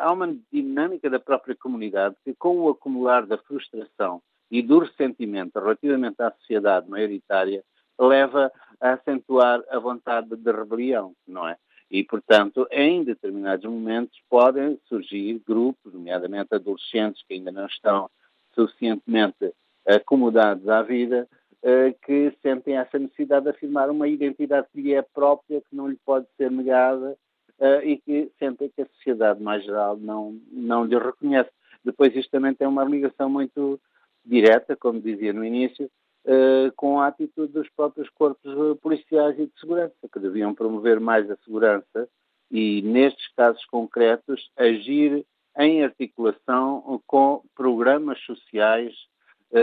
[0.00, 5.58] há uma dinâmica da própria comunidade que, com o acumular da frustração e do ressentimento
[5.58, 7.64] relativamente à sociedade maioritária,
[7.98, 11.56] leva a acentuar a vontade de rebelião, não é?
[11.90, 18.10] E, portanto, em determinados momentos podem surgir grupos, nomeadamente adolescentes que ainda não estão
[18.54, 19.52] suficientemente
[19.86, 21.43] acomodados à vida, eh,
[22.02, 25.98] que sentem essa necessidade de afirmar uma identidade que lhe é própria, que não lhe
[26.04, 27.16] pode ser negada
[27.58, 31.50] eh, e que sentem que a sociedade mais geral não, não lhe reconhece.
[31.84, 33.80] Depois isto também tem uma ligação muito
[34.24, 35.90] direta, como dizia no início,
[36.24, 41.30] uh, com a atitude dos próprios corpos policiais e de segurança, que deviam promover mais
[41.30, 42.08] a segurança
[42.50, 45.24] e, nestes casos concretos, agir
[45.58, 48.94] em articulação com programas sociais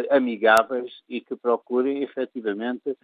[0.10, 2.98] amigáveis e que procurem efetivamente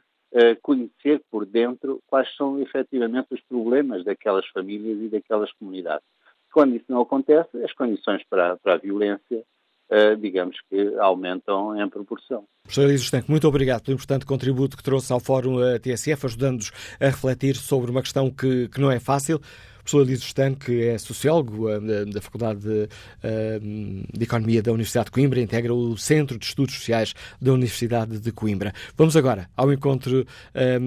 [0.61, 6.05] conhecer por dentro quais são efetivamente os problemas daquelas famílias e daquelas comunidades.
[6.51, 9.43] Quando isso não acontece, as condições para, para a violência
[9.91, 12.43] uh, digamos que aumentam em proporção.
[12.63, 17.05] Professor Elísio muito obrigado pelo importante contributo que trouxe ao Fórum eh, TSF, ajudando-nos a
[17.05, 19.39] refletir sobre uma questão que, que não é fácil.
[19.87, 22.89] Professor Elísio Estanque é sociólogo uh, da Faculdade de,
[23.23, 28.19] uh, de, Economia da Universidade de Coimbra, integra o Centro de Estudos Sociais da Universidade
[28.19, 28.73] de Coimbra.
[28.97, 30.25] Vamos agora ao encontro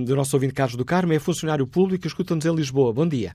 [0.07, 2.93] do nosso ouvinte Carlos do Carmo, é funcionário público, escuta-nos em Lisboa.
[2.93, 3.33] Bom dia.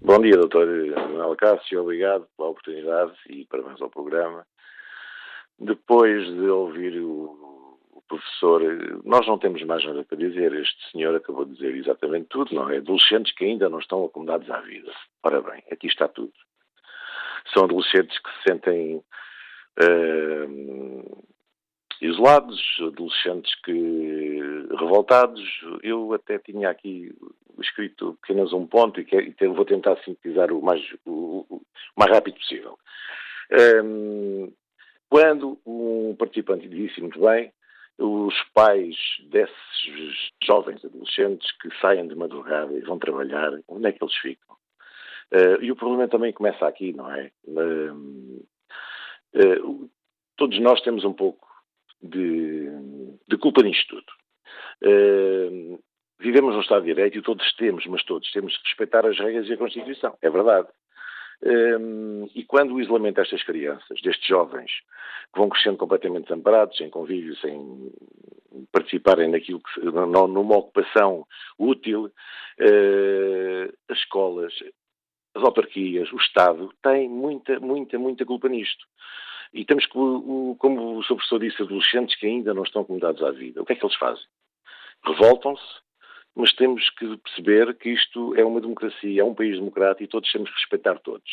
[0.00, 4.46] Bom dia, doutor Manuel Cássio, obrigado pela oportunidade e parabéns ao programa.
[5.58, 7.42] Depois de ouvir o,
[8.12, 8.60] professor,
[9.04, 10.52] nós não temos mais nada para dizer.
[10.52, 12.76] Este senhor acabou de dizer exatamente tudo, não é?
[12.76, 14.92] Adolescentes que ainda não estão acomodados à vida.
[15.22, 16.32] Ora bem, aqui está tudo.
[17.54, 18.96] São adolescentes que se sentem
[19.80, 21.24] uh,
[22.02, 24.40] isolados, adolescentes que
[24.78, 25.42] revoltados.
[25.82, 27.14] Eu até tinha aqui
[27.60, 31.62] escrito apenas um ponto e, que, e vou tentar sintetizar o mais, o, o
[31.96, 32.78] mais rápido possível.
[33.84, 34.52] Um,
[35.08, 37.52] quando um participante disse muito bem,
[37.98, 38.96] os pais
[39.30, 44.56] desses jovens adolescentes que saem de madrugada e vão trabalhar, onde é que eles ficam?
[45.32, 47.30] Uh, e o problema também começa aqui, não é?
[47.44, 48.44] Uh,
[49.34, 49.90] uh,
[50.36, 51.46] todos nós temos um pouco
[52.02, 52.68] de,
[53.28, 54.12] de culpa nisto tudo.
[54.84, 55.82] Uh,
[56.18, 59.48] vivemos num Estado de Direito e todos temos, mas todos temos que respeitar as regras
[59.48, 60.16] e a Constituição.
[60.20, 60.68] É verdade.
[61.44, 64.70] Um, e quando o isolamento destas crianças, destes jovens,
[65.32, 67.92] que vão crescendo completamente desamparados, sem convívio, sem
[68.70, 71.26] participarem naquilo que, numa ocupação
[71.58, 74.52] útil, uh, as escolas,
[75.34, 78.86] as autarquias, o Estado têm muita, muita, muita culpa nisto.
[79.52, 83.30] E temos que, como o seu professor disse, adolescentes que ainda não estão comunidades à
[83.30, 83.60] vida.
[83.60, 84.24] O que é que eles fazem?
[85.04, 85.82] Revoltam-se,
[86.34, 90.30] mas temos que perceber que isto é uma democracia, é um país democrático e todos
[90.32, 91.30] temos que respeitar todos.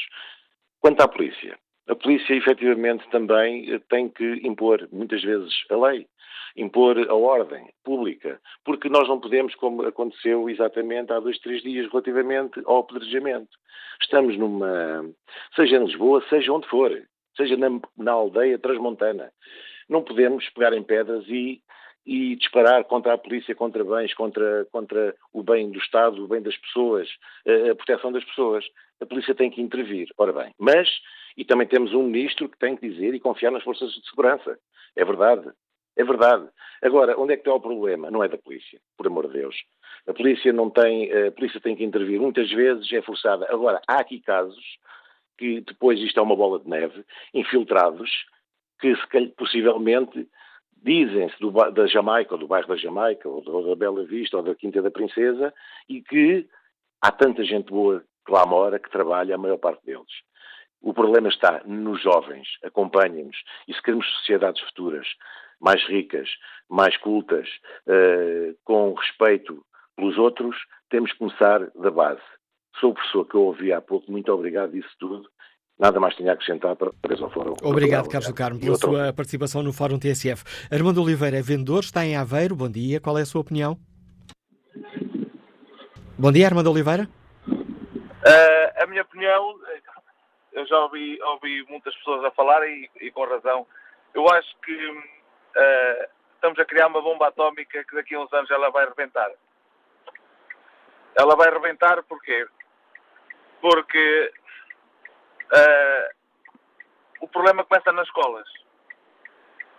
[0.79, 1.57] Quanto à polícia,
[1.87, 6.07] a polícia efetivamente também eh, tem que impor, muitas vezes, a lei,
[6.55, 11.89] impor a ordem pública, porque nós não podemos, como aconteceu exatamente há dois, três dias,
[11.91, 13.57] relativamente ao apedrejamento.
[14.01, 15.03] Estamos numa.
[15.55, 16.91] seja em Lisboa, seja onde for,
[17.35, 19.31] seja na, na aldeia transmontana.
[19.89, 21.61] Não podemos pegar em pedras e
[22.05, 26.41] e disparar contra a polícia, contra bens, contra, contra o bem do Estado, o bem
[26.41, 27.07] das pessoas,
[27.69, 28.65] a proteção das pessoas.
[29.01, 30.09] A polícia tem que intervir.
[30.17, 30.89] Ora bem, mas,
[31.37, 34.57] e também temos um ministro que tem que dizer e confiar nas forças de segurança.
[34.95, 35.49] É verdade.
[35.95, 36.47] É verdade.
[36.81, 38.09] Agora, onde é que está o problema?
[38.09, 39.55] Não é da polícia, por amor de Deus.
[40.07, 42.19] A polícia não tem, a polícia tem que intervir.
[42.19, 43.45] Muitas vezes é forçada.
[43.49, 44.63] Agora, há aqui casos
[45.37, 48.09] que depois isto é uma bola de neve, infiltrados,
[48.79, 48.93] que
[49.37, 50.27] possivelmente
[50.83, 51.35] dizem-se
[51.73, 54.91] da Jamaica, ou do bairro da Jamaica, ou, da Bela Vista, ou da Quinta da
[54.91, 55.53] Princesa,
[55.87, 56.47] e que
[57.01, 60.11] há tanta gente boa que lá mora, que trabalha, a maior parte deles.
[60.81, 63.37] O problema está nos jovens, acompanhem-nos,
[63.67, 65.07] e se queremos sociedades futuras
[65.59, 66.29] mais ricas,
[66.69, 67.47] mais cultas,
[67.85, 69.61] uh, com respeito
[69.95, 70.55] pelos outros,
[70.89, 72.21] temos que começar da base.
[72.79, 75.29] Sou o professor que eu ouvi há pouco, muito obrigado disso tudo,
[75.79, 77.55] Nada mais tinha a acrescentar para o Fórum.
[77.63, 80.43] Obrigado, Carlos do Carmo, pela sua participação no Fórum TSF.
[80.69, 82.53] Armando Oliveira é vendedor, está em Aveiro.
[82.53, 83.77] Bom dia, qual é a sua opinião?
[86.17, 87.07] Bom dia, Armando Oliveira.
[87.47, 89.55] Uh, a minha opinião,
[90.51, 93.65] eu já ouvi, ouvi muitas pessoas a falar e, e com razão.
[94.13, 98.51] Eu acho que uh, estamos a criar uma bomba atómica que daqui a uns anos
[98.51, 99.31] ela vai rebentar.
[101.17, 102.45] Ela vai rebentar porquê?
[103.61, 104.33] Porque
[105.51, 106.19] Uh,
[107.21, 108.47] o problema começa nas escolas.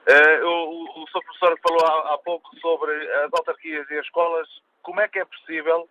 [0.08, 2.92] Uh, o, o seu professor falou há, há, pouco sobre
[3.24, 4.48] as autarquias e as escolas.
[4.82, 5.88] Como é que é possível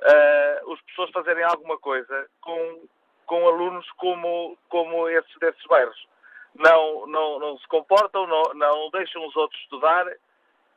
[0.00, 2.88] uh, as pessoas fazerem alguma coisa com,
[3.26, 6.08] com alunos como, como esses desses bairros?
[6.54, 10.06] Não, não, não se comportam, não, não deixam os outros estudar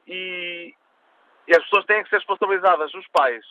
[0.08, 0.74] e,
[1.48, 2.94] e as pessoas têm que ser responsabilizadas.
[2.94, 3.46] Os pais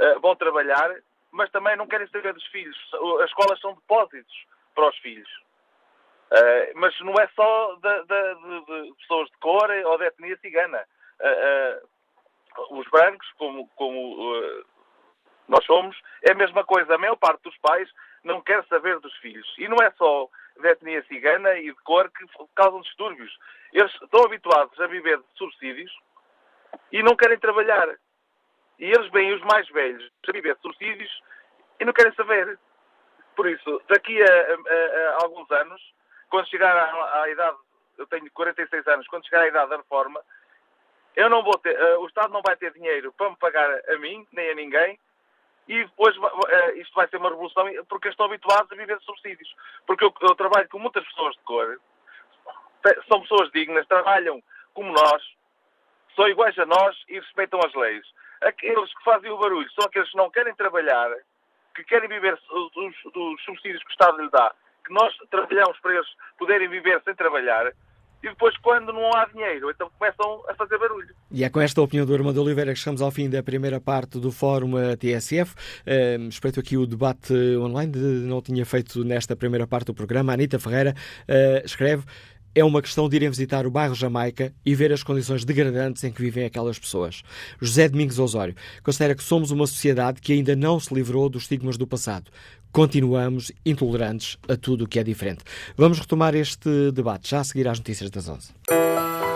[0.00, 0.90] uh, vão trabalhar,
[1.34, 2.76] mas também não querem saber dos filhos.
[3.20, 5.28] As escolas são depósitos para os filhos.
[6.30, 10.84] Uh, mas não é só de, de, de, pessoas de cor ou de etnia cigana.
[11.20, 11.84] Uh,
[12.70, 14.64] uh, os brancos, como, como
[15.48, 16.94] nós somos, é a mesma coisa.
[16.94, 17.90] A maior parte dos pais
[18.22, 19.52] não quer saber dos filhos.
[19.58, 20.28] E não é só
[20.60, 23.36] de etnia cigana e de cor que causam distúrbios.
[23.72, 25.92] Eles estão habituados a viver de subsídios
[26.92, 27.88] e não querem trabalhar.
[28.78, 31.22] E eles veem os mais velhos a viver subsídios
[31.80, 32.58] e não querem saber.
[33.36, 35.80] Por isso, daqui a, a, a alguns anos,
[36.30, 37.56] quando chegar à, à, idade,
[37.98, 40.20] eu tenho 46 anos, quando chegar à idade da reforma,
[41.16, 43.98] eu não vou ter, uh, o Estado não vai ter dinheiro para me pagar a
[43.98, 44.98] mim, nem a ninguém,
[45.68, 49.54] e depois uh, isto vai ser uma revolução, porque estão habituados a viver de subsídios.
[49.86, 51.80] Porque eu, eu trabalho com muitas pessoas de cor,
[53.08, 54.42] são pessoas dignas, trabalham
[54.74, 55.22] como nós,
[56.14, 58.06] são iguais a nós e respeitam as leis.
[58.44, 61.10] Aqueles que fazem o barulho são aqueles que não querem trabalhar,
[61.74, 64.54] que querem viver dos, dos subsídios que o Estado lhe dá,
[64.86, 67.72] que nós trabalhamos para eles poderem viver sem trabalhar,
[68.24, 71.14] e depois, quando não há dinheiro, então começam a fazer barulho.
[71.30, 74.18] E é com esta opinião do Armando Oliveira que chegamos ao fim da primeira parte
[74.18, 75.54] do Fórum TSF.
[75.86, 77.92] Uh, espreito aqui o debate online,
[78.26, 80.32] não tinha feito nesta primeira parte do programa.
[80.32, 80.94] A Anitta Ferreira
[81.28, 82.04] uh, escreve
[82.54, 86.12] é uma questão de irem visitar o bairro Jamaica e ver as condições degradantes em
[86.12, 87.22] que vivem aquelas pessoas.
[87.60, 91.76] José Domingos Osório considera que somos uma sociedade que ainda não se livrou dos estigmas
[91.76, 92.30] do passado.
[92.70, 95.44] Continuamos intolerantes a tudo o que é diferente.
[95.76, 99.33] Vamos retomar este debate já a seguir às notícias das 11.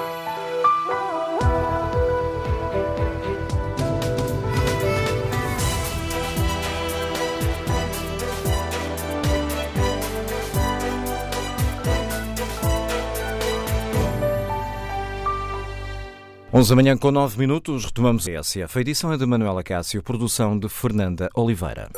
[16.59, 18.59] 11 da manhã com 9 minutos, retomamos essa.
[18.59, 21.89] A edição é de Manuela Cássio, produção de Fernanda Oliveira.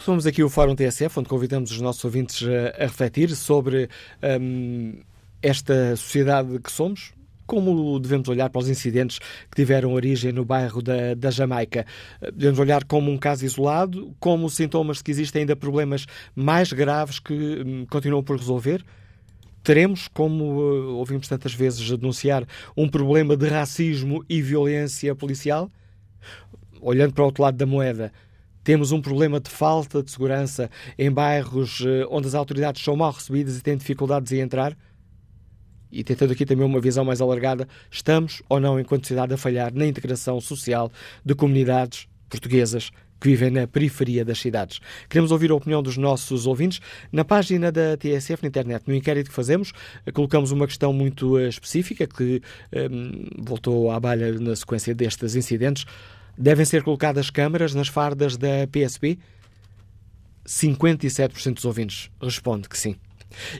[0.00, 2.42] Somos aqui o Fórum TSF, onde convidamos os nossos ouvintes
[2.76, 3.88] a, refletir sobre
[4.40, 4.98] hum,
[5.40, 7.12] esta sociedade que somos,
[7.46, 11.86] como devemos olhar para os incidentes que tiveram origem no bairro da, da Jamaica?
[12.34, 17.18] Devemos olhar como um caso isolado, como sintomas de que existem ainda problemas mais graves
[17.18, 18.84] que hum, continuam por resolver?
[19.62, 25.70] Teremos, como uh, ouvimos tantas vezes denunciar, um problema de racismo e violência policial?
[26.80, 28.12] Olhando para o outro lado da moeda,
[28.62, 33.10] temos um problema de falta de segurança em bairros uh, onde as autoridades são mal
[33.10, 34.76] recebidas e têm dificuldades em entrar?
[35.96, 39.72] E tentando aqui também uma visão mais alargada, estamos ou não, enquanto sociedade, a falhar
[39.74, 40.92] na integração social
[41.24, 44.78] de comunidades portuguesas que vivem na periferia das cidades.
[45.08, 46.80] Queremos ouvir a opinião dos nossos ouvintes.
[47.10, 49.72] Na página da TSF na internet, no inquérito que fazemos,
[50.12, 52.42] colocamos uma questão muito eh, específica que
[52.74, 55.86] um, voltou à balha na sequência destes incidentes.
[56.36, 59.18] Devem ser colocadas câmaras nas fardas da PSP?
[60.46, 62.96] 57% dos ouvintes responde que sim.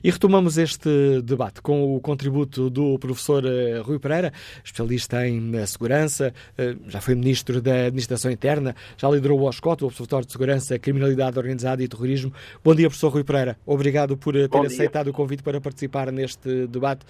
[0.03, 4.33] E retomamos este debate com o contributo do professor eh, Rui Pereira,
[4.65, 9.85] especialista em eh, segurança, eh, já foi ministro da Administração Interna, já liderou o OSCOT,
[9.85, 12.33] o Observatório de Segurança, Criminalidade Organizada e Terrorismo.
[12.63, 13.59] Bom dia, professor Rui Pereira.
[13.67, 17.05] Obrigado por ter aceitado o convite para participar neste debate.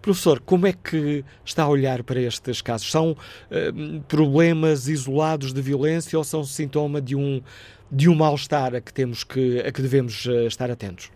[0.00, 2.90] Professor, como é que está a olhar para estes casos?
[2.90, 3.16] São
[4.08, 7.40] problemas isolados de violência ou são sintoma de um,
[7.90, 11.10] de um mal-estar a que temos que, a que devemos estar atentos?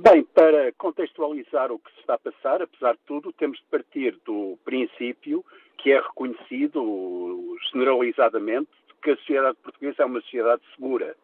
[0.00, 4.18] Bem, para contextualizar o que se está a passar, apesar de tudo, temos de partir
[4.24, 5.44] do princípio
[5.78, 8.70] que é reconhecido generalizadamente
[9.00, 11.14] que a sociedade portuguesa é uma sociedade segura.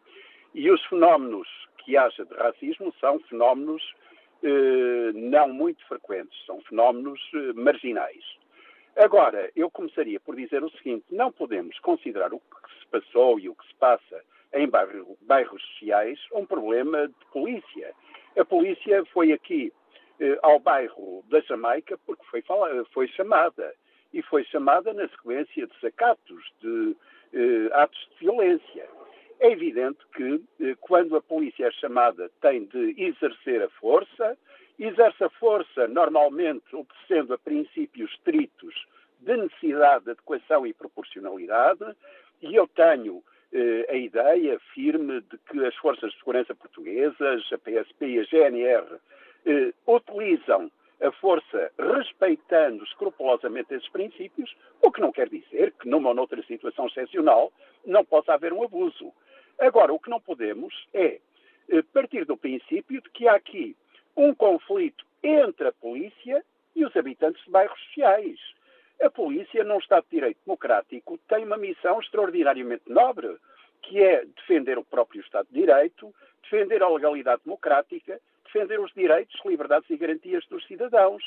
[0.55, 1.49] E os fenómenos
[1.79, 3.83] que haja de racismo são fenómenos
[4.45, 8.25] eh, não muito frequentes, são fenómenos eh, marginais.
[8.97, 13.49] Agora, eu começaria por dizer o seguinte: não podemos considerar o que se passou e
[13.49, 14.23] o que se passa
[14.55, 17.95] em bairro, bairros sociais um problema de polícia.
[18.37, 19.72] A polícia foi aqui
[20.20, 22.43] eh, ao bairro da Jamaica porque foi,
[22.93, 23.74] foi, chamada.
[24.12, 26.97] E foi chamada na sequência de desacatos, de
[27.33, 28.89] eh, atos de violência.
[29.41, 34.37] É evidente que, eh, quando a polícia é chamada, tem de exercer a força,
[34.78, 38.74] exerce a força normalmente obedecendo a princípios estritos
[39.20, 41.85] de necessidade, de adequação e proporcionalidade,
[42.43, 43.22] e eu tenho
[43.89, 48.99] a ideia firme de que as forças de segurança portuguesas, a PSP e a GNR,
[49.47, 50.71] eh, utilizam
[51.01, 56.43] a força respeitando escrupulosamente esses princípios, o que não quer dizer que numa ou noutra
[56.43, 57.53] situação excepcional
[57.87, 59.13] não possa haver um abuso.
[59.59, 61.19] Agora, o que não podemos é
[61.71, 63.77] eh, partir do princípio de que há aqui
[64.17, 66.45] um conflito entre a polícia
[66.77, 68.39] e os habitantes de bairros sociais.
[69.01, 73.35] A polícia, num Estado de Direito democrático, tem uma missão extraordinariamente nobre,
[73.83, 79.41] que é defender o próprio Estado de Direito, defender a legalidade democrática, defender os direitos,
[79.45, 81.23] liberdades e garantias dos cidadãos.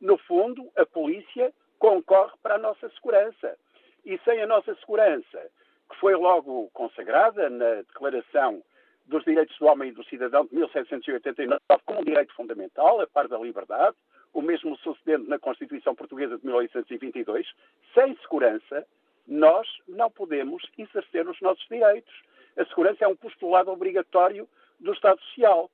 [0.00, 3.56] No fundo, a polícia concorre para a nossa segurança.
[4.04, 5.50] E sem a nossa segurança,
[5.88, 8.62] que foi logo consagrada na Declaração
[9.06, 13.28] dos Direitos do Homem e do Cidadão de 1789 como um direito fundamental, a par
[13.28, 13.96] da liberdade,
[14.34, 17.46] o mesmo sucedendo na Constituição Portuguesa de 1822,
[17.94, 18.86] sem segurança,
[19.26, 22.12] nós não podemos exercer os nossos direitos.
[22.56, 24.46] A segurança é um postulado obrigatório
[24.80, 25.70] do Estado Social.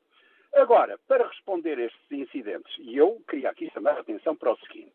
[0.52, 4.58] Agora, para responder a estes incidentes, e eu queria aqui chamar a atenção para o
[4.58, 4.92] seguinte: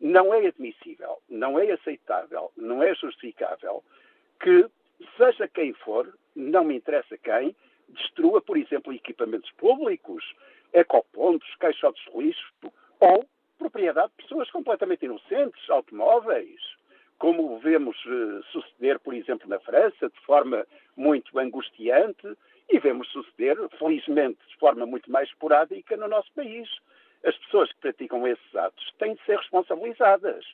[0.00, 3.82] não é admissível, não é aceitável, não é justificável
[4.40, 4.66] que,
[5.16, 7.54] seja quem for, não me interessa quem,
[7.88, 10.24] destrua, por exemplo, equipamentos públicos,
[10.72, 12.52] ecopontos, caixotes de lixo,
[13.00, 13.24] ou
[13.58, 16.60] propriedade de pessoas completamente inocentes, automóveis,
[17.18, 20.66] como vemos uh, suceder, por exemplo, na França, de forma
[20.96, 22.36] muito angustiante,
[22.68, 26.68] e vemos suceder, felizmente, de forma muito mais esporádica no nosso país.
[27.24, 30.44] As pessoas que praticam esses atos têm de ser responsabilizadas.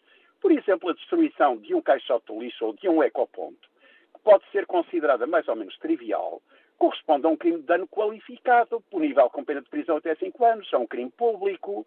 [0.41, 3.69] Por exemplo, a destruição de um caixote de lixo ou de um ecoponto,
[4.15, 6.41] que pode ser considerada mais ou menos trivial,
[6.79, 10.73] corresponde a um crime de dano qualificado, punível com pena de prisão até 5 anos,
[10.73, 11.87] a um crime público,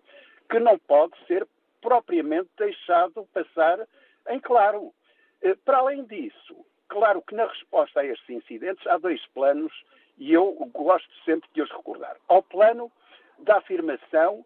[0.50, 1.48] que não pode ser
[1.82, 3.88] propriamente deixado passar
[4.30, 4.94] em claro.
[5.42, 9.74] Eh, para além disso, claro que na resposta a estes incidentes há dois planos
[10.18, 12.16] e eu gosto sempre de os recordar.
[12.28, 12.92] Ao plano
[13.40, 14.46] da afirmação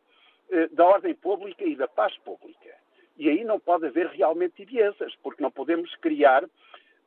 [0.50, 2.76] eh, da ordem pública e da paz pública.
[3.18, 6.44] E aí não pode haver realmente tibiezas, porque não podemos criar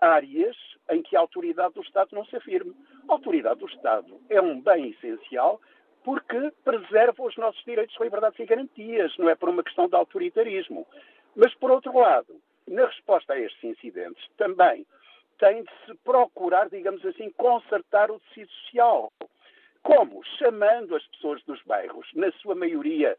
[0.01, 0.57] áreas
[0.91, 2.75] em que a autoridade do Estado não se afirme.
[3.09, 5.61] A autoridade do Estado é um bem essencial
[6.05, 10.87] porque preserva os nossos direitos, liberdades e garantias, não é por uma questão de autoritarismo.
[11.37, 14.87] Mas, por outro lado, na resposta a estes incidentes, também
[15.39, 19.13] tem de se procurar, digamos assim, consertar o tecido social.
[19.83, 20.23] Como?
[20.39, 23.17] Chamando as pessoas dos bairros, na sua maioria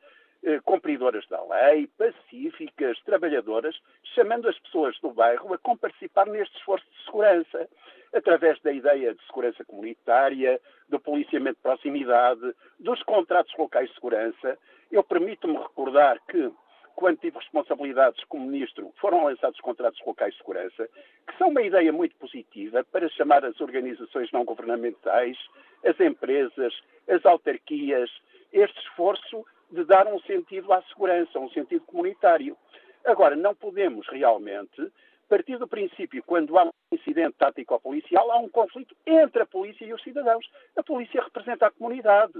[0.64, 3.80] cumpridoras da lei, pacíficas, trabalhadoras,
[4.16, 7.70] chamando as pessoas do bairro a comparticipar neste esforço de segurança,
[8.14, 14.58] através da ideia de segurança comunitária, do policiamento de proximidade, dos contratos locais de segurança.
[14.92, 16.52] Eu permito-me recordar que,
[16.96, 20.90] quando tive responsabilidades como ministro, foram lançados contratos locais de segurança,
[21.28, 25.38] que são uma ideia muito positiva para chamar as organizações não governamentais,
[25.86, 26.74] as empresas,
[27.08, 28.10] as autarquias,
[28.52, 32.58] este esforço de dar um sentido à segurança, um sentido comunitário.
[33.06, 34.92] Agora, não podemos realmente
[35.32, 39.94] partir do princípio, quando há um incidente tático-policial, há um conflito entre a polícia e
[39.94, 40.46] os cidadãos.
[40.76, 42.34] A polícia representa a comunidade.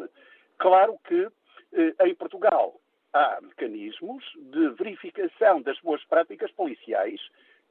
[0.58, 1.30] Claro que
[1.72, 2.76] eh, em Portugal
[3.14, 7.22] há mecanismos de verificação das boas práticas policiais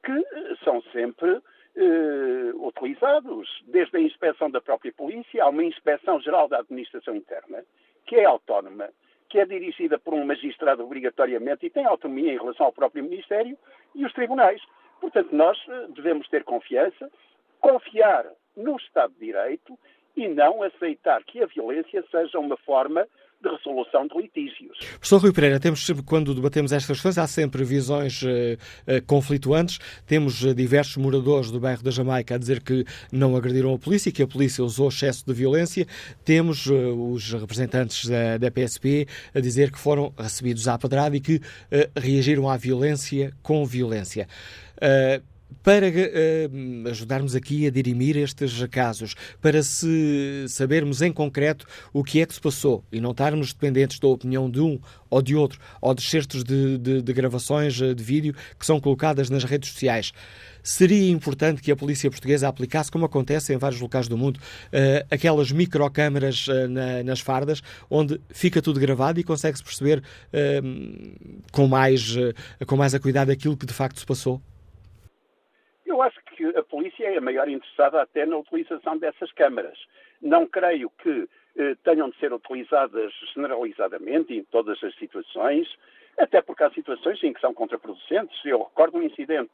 [0.03, 1.39] que eh, são sempre
[1.75, 7.63] eh, utilizados, desde a inspeção da própria polícia, há uma inspeção geral da administração interna,
[8.07, 8.89] que é autónoma,
[9.31, 13.57] que é dirigida por um magistrado obrigatoriamente e tem autonomia em relação ao próprio Ministério
[13.95, 14.61] e os tribunais.
[14.99, 17.09] Portanto, nós eh, devemos ter confiança,
[17.61, 18.25] confiar
[18.57, 19.79] no Estado de Direito
[20.17, 23.07] e não aceitar que a violência seja uma forma
[23.41, 24.77] de resolução de litígios.
[24.77, 29.79] Professor Rui Pereira, temos quando debatemos estas questões, há sempre visões uh, uh, conflituantes.
[30.05, 34.11] Temos uh, diversos moradores do bairro da Jamaica a dizer que não agrediram a polícia,
[34.11, 35.85] que a polícia usou excesso de violência.
[36.23, 41.41] Temos os representantes da, da, PSP a dizer que foram recebidos à pedrada e que
[41.95, 44.27] reagiram à violência com violência.
[44.77, 45.30] Uh,
[45.63, 52.21] para uh, ajudarmos aqui a dirimir estes casos, para se sabermos em concreto o que
[52.21, 54.79] é que se passou e não estarmos dependentes da opinião de um
[55.11, 58.79] ou de outro, ou de certos de, de, de gravações eh, de vídeo que são
[58.79, 60.13] colocadas nas redes sociais.
[60.63, 65.05] Seria importante que a polícia portuguesa aplicasse, como acontece em vários locais do mundo, uh,
[65.09, 71.67] aquelas microcâmaras uh, na, nas fardas, onde fica tudo gravado e consegue-se perceber uh, com,
[71.67, 72.15] mais,
[72.65, 74.41] com mais acuidado aquilo que de facto se passou?
[75.91, 79.77] Eu acho que a polícia é a maior interessada até na utilização dessas câmaras.
[80.21, 81.27] Não creio que
[81.57, 85.67] eh, tenham de ser utilizadas generalizadamente em todas as situações,
[86.17, 88.39] até porque há situações em que são contraproducentes.
[88.45, 89.51] Eu recordo um incidente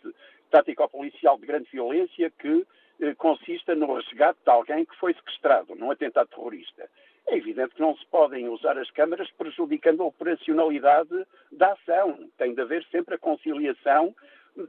[0.52, 2.68] tático-policial de grande violência que
[3.02, 6.88] eh, consiste no resgate de alguém que foi sequestrado num atentado terrorista.
[7.26, 12.30] É evidente que não se podem usar as câmaras prejudicando a operacionalidade da ação.
[12.38, 14.16] Tem de haver sempre a conciliação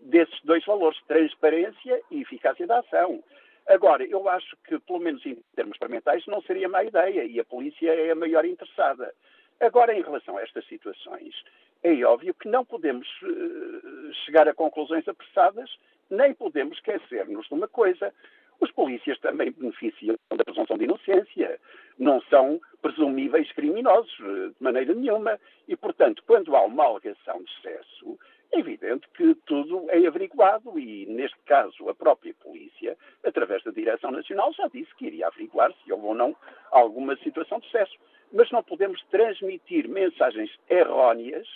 [0.02, 3.22] desses dois valores, transparência e eficácia da ação.
[3.66, 7.44] Agora, eu acho que, pelo menos em termos experimentais, não seria má ideia e a
[7.44, 9.12] polícia é a maior interessada.
[9.60, 11.34] Agora, em relação a estas situações,
[11.82, 15.70] é óbvio que não podemos uh, chegar a conclusões apressadas,
[16.10, 18.12] nem podemos esquecer-nos de uma coisa.
[18.60, 21.60] Os polícias também beneficiam da presunção de inocência,
[21.98, 25.38] não são presumíveis criminosos eh, de maneira nenhuma.
[25.68, 28.18] E, portanto, quando há uma alegação de excesso,
[28.52, 34.10] é evidente que tudo é averiguado e, neste caso, a própria polícia, através da Direção
[34.10, 36.36] Nacional, já disse que iria averiguar se houve ou não
[36.70, 37.96] alguma situação de excesso.
[38.32, 41.46] Mas não podemos transmitir mensagens erróneas,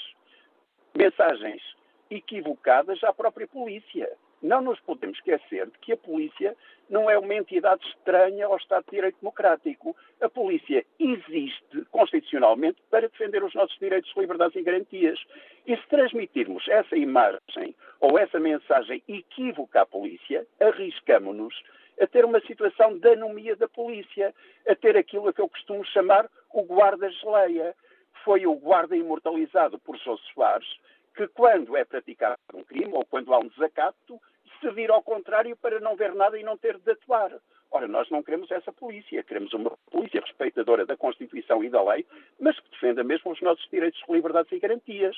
[0.94, 1.62] mensagens
[2.10, 4.10] equivocadas à própria polícia.
[4.42, 6.56] Não nos podemos esquecer de que a polícia
[6.90, 9.96] não é uma entidade estranha ao Estado de Direito Democrático.
[10.20, 15.18] A polícia existe constitucionalmente para defender os nossos direitos, liberdades e garantias.
[15.64, 21.54] E se transmitirmos essa imagem ou essa mensagem equívoca à polícia, arriscamos-nos
[22.00, 24.34] a ter uma situação de anomia da polícia,
[24.68, 27.76] a ter aquilo a que eu costumo chamar o guarda-geleia.
[28.24, 30.68] Foi o guarda imortalizado por José Soares
[31.14, 34.20] que, quando é praticado um crime ou quando há um desacato,
[34.62, 37.32] se vira ao contrário para não ver nada e não ter de atuar.
[37.70, 42.06] Ora, nós não queremos essa polícia, queremos uma polícia respeitadora da Constituição e da lei,
[42.38, 45.16] mas que defenda mesmo os nossos direitos, liberdades e garantias.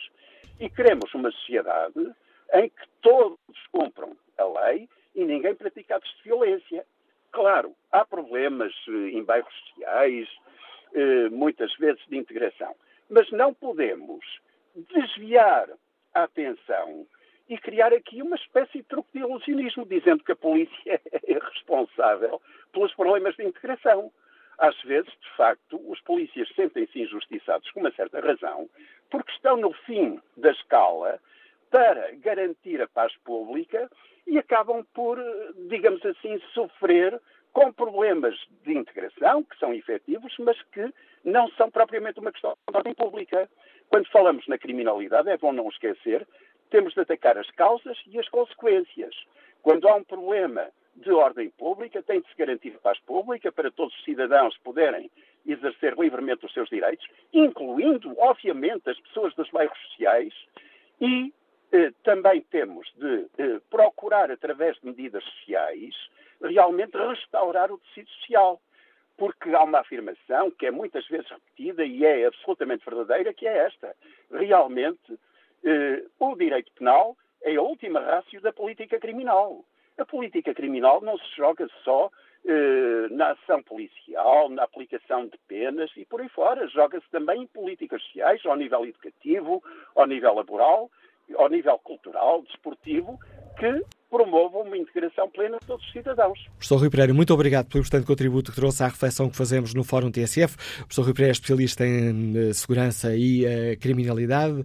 [0.59, 2.15] E queremos uma sociedade
[2.55, 3.39] em que todos
[3.71, 6.87] cumpram a lei e ninguém pratique atos de violência.
[7.33, 10.29] Claro, há problemas eh, em bairros sociais,
[10.95, 12.75] eh, muitas vezes de integração,
[13.11, 14.25] mas não podemos
[14.93, 15.69] desviar
[16.15, 17.05] a atenção
[17.49, 22.41] e criar aqui uma espécie de truque de ilusionismo, dizendo que a polícia é responsável
[22.73, 24.11] pelos problemas de integração.
[24.57, 28.69] Às vezes, de facto, os polícias sentem-se injustiçados com uma certa razão,
[29.11, 31.21] porque estão no fim da escala
[31.71, 33.91] para garantir a paz pública
[34.27, 35.19] e acabam por,
[35.69, 37.21] digamos assim, sofrer
[37.53, 40.93] com problemas de integração, que são efetivos, mas que
[41.25, 43.49] não são propriamente uma questão de ordem pública.
[43.89, 46.27] Quando falamos na criminalidade, é bom não esquecer
[46.71, 49.15] temos de atacar as causas e as consequências.
[49.63, 53.95] Quando há um problema de ordem pública, tem de se garantir paz pública para todos
[53.97, 55.11] os cidadãos poderem
[55.47, 60.33] exercer livremente os seus direitos, incluindo, obviamente, as pessoas dos bairros sociais,
[61.01, 61.33] e
[61.73, 65.95] eh, também temos de eh, procurar, através de medidas sociais,
[66.41, 68.61] realmente restaurar o tecido social.
[69.17, 73.67] Porque há uma afirmação que é muitas vezes repetida e é absolutamente verdadeira, que é
[73.67, 73.95] esta.
[74.31, 75.19] Realmente,
[76.19, 79.65] o direito penal é a última rácio da política criminal.
[79.97, 82.11] A política criminal não se joga só
[82.47, 86.69] eh, na ação policial, na aplicação de penas e por aí fora.
[86.69, 89.63] Joga-se também em políticas sociais, ao nível educativo,
[89.95, 90.91] ao nível laboral,
[91.37, 93.19] ao nível cultural, desportivo,
[93.59, 93.83] que
[94.15, 96.39] promovam uma integração plena de todos os cidadãos.
[96.57, 99.83] Professor Rui Pereira, muito obrigado pelo importante contributo que trouxe à reflexão que fazemos no
[99.83, 100.55] Fórum TSF.
[100.55, 104.65] O professor Rui Pereira é especialista em uh, segurança e uh, criminalidade, uh,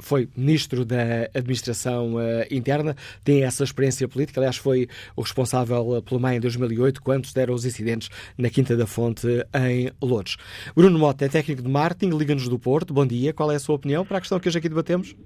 [0.00, 2.16] foi ministro da Administração
[2.50, 7.34] Interna, tem essa experiência política, aliás foi o responsável pelo MAI em 2008, quando se
[7.34, 9.26] deram os incidentes na Quinta da Fonte,
[9.66, 10.36] em Lourdes.
[10.76, 12.92] Bruno Mota é técnico de marketing, Liga-nos do Porto.
[12.92, 15.16] Bom dia, qual é a sua opinião para a questão que hoje aqui debatemos?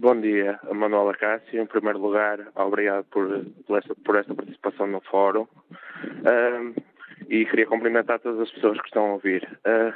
[0.00, 1.60] Bom dia, Manuela Cássio.
[1.60, 5.42] Em primeiro lugar, obrigado por, por, esta, por esta participação no fórum.
[5.42, 6.72] Uh,
[7.28, 9.42] e queria cumprimentar todas as pessoas que estão a ouvir.
[9.66, 9.92] Uh,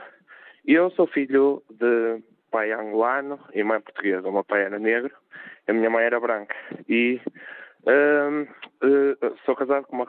[0.66, 4.28] eu sou filho de pai angolano e mãe portuguesa.
[4.28, 5.14] O meu pai era negro,
[5.68, 6.56] a minha mãe era branca.
[6.88, 7.20] E
[7.86, 10.06] uh, sou casado com uma,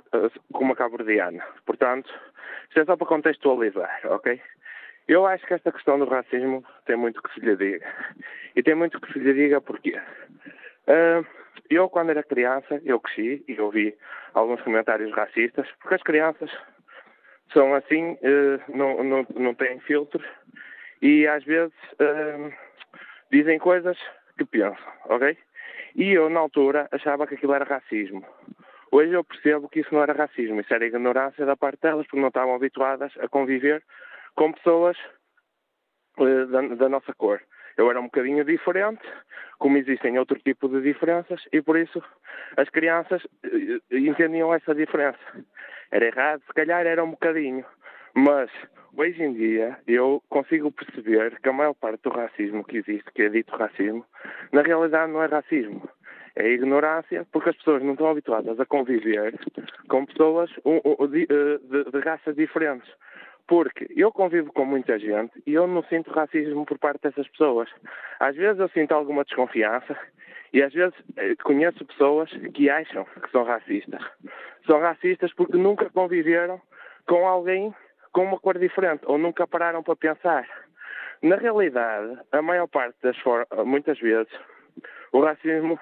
[0.52, 1.44] com uma cabo-verdiana.
[1.68, 2.12] Portanto,
[2.68, 4.42] isto é só para contextualizar, ok?
[5.08, 7.86] Eu acho que esta questão do racismo tem muito que se lhe diga.
[8.56, 10.00] E tem muito que se lhe diga porquê.
[10.88, 11.26] Uh,
[11.70, 13.96] eu, quando era criança, eu cresci e ouvi
[14.34, 16.50] alguns comentários racistas, porque as crianças
[17.52, 20.26] são assim, uh, não, não, não têm filtros
[21.02, 22.54] e às vezes uh,
[23.32, 23.98] dizem coisas
[24.38, 25.38] que pensam, ok?
[25.96, 28.26] E eu, na altura, achava que aquilo era racismo.
[28.92, 32.22] Hoje eu percebo que isso não era racismo, isso era ignorância da parte delas, porque
[32.22, 33.84] não estavam habituadas a conviver
[34.36, 34.98] com pessoas
[36.18, 37.42] uh, da, da, nossa cor.
[37.78, 39.04] Eu era um bocadinho diferente,
[39.58, 42.02] como existem outro tipo de diferenças, e por isso
[42.58, 45.20] as crianças uh, entendiam essa diferença.
[45.92, 47.66] Era errado, se calhar era um bocadinho,
[48.14, 48.50] mas
[48.96, 53.24] hoje em dia eu consigo perceber que a maior parte do racismo que existe, que
[53.24, 54.06] é dito racismo,
[54.52, 55.88] na realidade não é racismo.
[56.36, 59.40] É ignorância, porque as pessoas não estão habituadas a conviver
[59.88, 60.50] com pessoas
[61.12, 62.90] de, de, de raças diferentes.
[63.48, 67.70] Porque eu convivo com muita gente e eu não sinto racismo por parte dessas pessoas.
[68.20, 69.98] Às vezes eu sinto alguma desconfiança
[70.54, 74.02] e às vezes eh, conheço pessoas que acham que são racistas.
[74.66, 76.62] São racistas porque nunca conviveram
[77.06, 77.74] com alguém
[78.14, 80.48] com uma cor diferente ou nunca pararam para pensar.
[81.22, 84.32] Na realidade, a maior parte das formas, muitas vezes,
[85.12, 85.80] o racismo,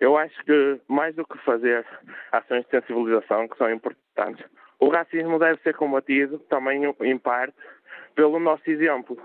[0.00, 1.86] eu acho que mais do que fazer
[2.30, 4.44] ações de sensibilização, que são importantes,
[4.82, 7.54] o racismo deve ser combatido também, em parte,
[8.16, 9.16] pelo nosso exemplo.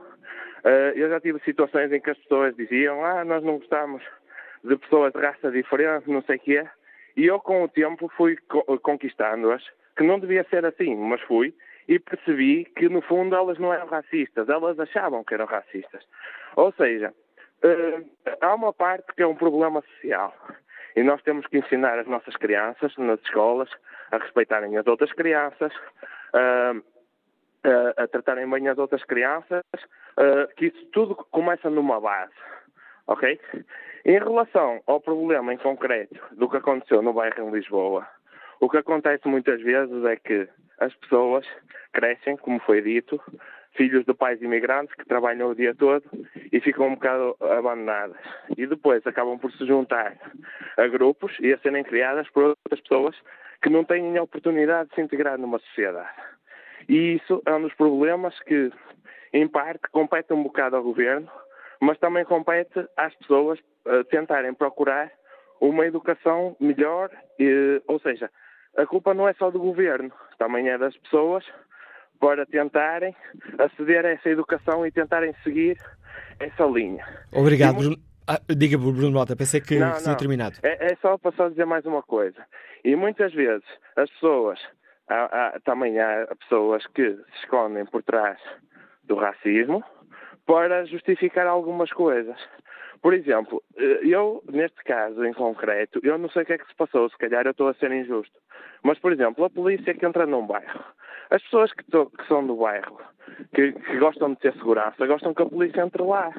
[0.64, 4.04] Uh, eu já tive situações em que as pessoas diziam ah, nós não gostamos
[4.64, 6.68] de pessoas de raça diferente, não sei o quê,
[7.16, 8.38] e eu com o tempo fui
[8.84, 9.64] conquistando-as,
[9.98, 11.56] que não devia ser assim, mas fui,
[11.88, 16.06] e percebi que no fundo elas não eram racistas, elas achavam que eram racistas.
[16.56, 17.12] Ou seja,
[17.64, 20.36] uh, há uma parte que é um problema social.
[20.98, 23.70] E nós temos que ensinar as nossas crianças nas escolas
[24.12, 25.72] a respeitarem as outras crianças,
[26.34, 26.74] a,
[27.64, 29.62] a, a tratarem bem as outras crianças,
[30.56, 32.34] que isso tudo começa numa base,
[33.06, 33.40] ok?
[34.06, 38.08] Em relação ao problema em concreto do que aconteceu no bairro em Lisboa,
[38.60, 41.46] o que acontece muitas vezes é que as pessoas
[41.94, 43.22] crescem, como foi dito,
[43.78, 46.04] filhos de pais imigrantes que trabalham o dia todo
[46.52, 48.18] e ficam um bocado abandonadas.
[48.58, 50.18] E depois acabam por se juntar
[50.76, 53.16] a grupos e a serem criadas por outras pessoas
[53.62, 56.10] que não têm a oportunidade de se integrar numa sociedade.
[56.90, 58.72] E isso é um dos problemas que,
[59.32, 61.30] em parte, compete um bocado ao governo,
[61.80, 65.12] mas também compete às pessoas uh, tentarem procurar
[65.60, 67.10] uma educação melhor,
[67.40, 68.30] e, ou seja,
[68.78, 71.44] a culpa não é só do governo, também é das pessoas
[72.20, 73.16] para tentarem
[73.58, 75.78] aceder a essa educação e tentarem seguir
[76.40, 77.06] essa linha.
[77.32, 77.98] Obrigado, e, Bruno.
[78.28, 80.18] Ah, diga, Bruno Mota, pensei que não, tinha não.
[80.18, 80.58] terminado.
[80.62, 82.46] É, é, só para só dizer mais uma coisa.
[82.84, 83.64] E muitas vezes
[83.96, 84.60] as pessoas,
[85.08, 88.38] há, há, também há pessoas que se escondem por trás
[89.06, 89.82] do racismo
[90.46, 92.38] para justificar algumas coisas.
[93.02, 96.68] Por exemplo, eh, eu, neste caso em concreto, eu não sei o que é que
[96.68, 98.38] se passou, se calhar eu estou a ser injusto.
[98.84, 100.84] Mas, por exemplo, a polícia que entra num bairro
[101.30, 103.00] As pessoas que, que são do bairro,
[103.54, 106.32] que, que, gostam de ter segurança, gostam que a polícia entre lá.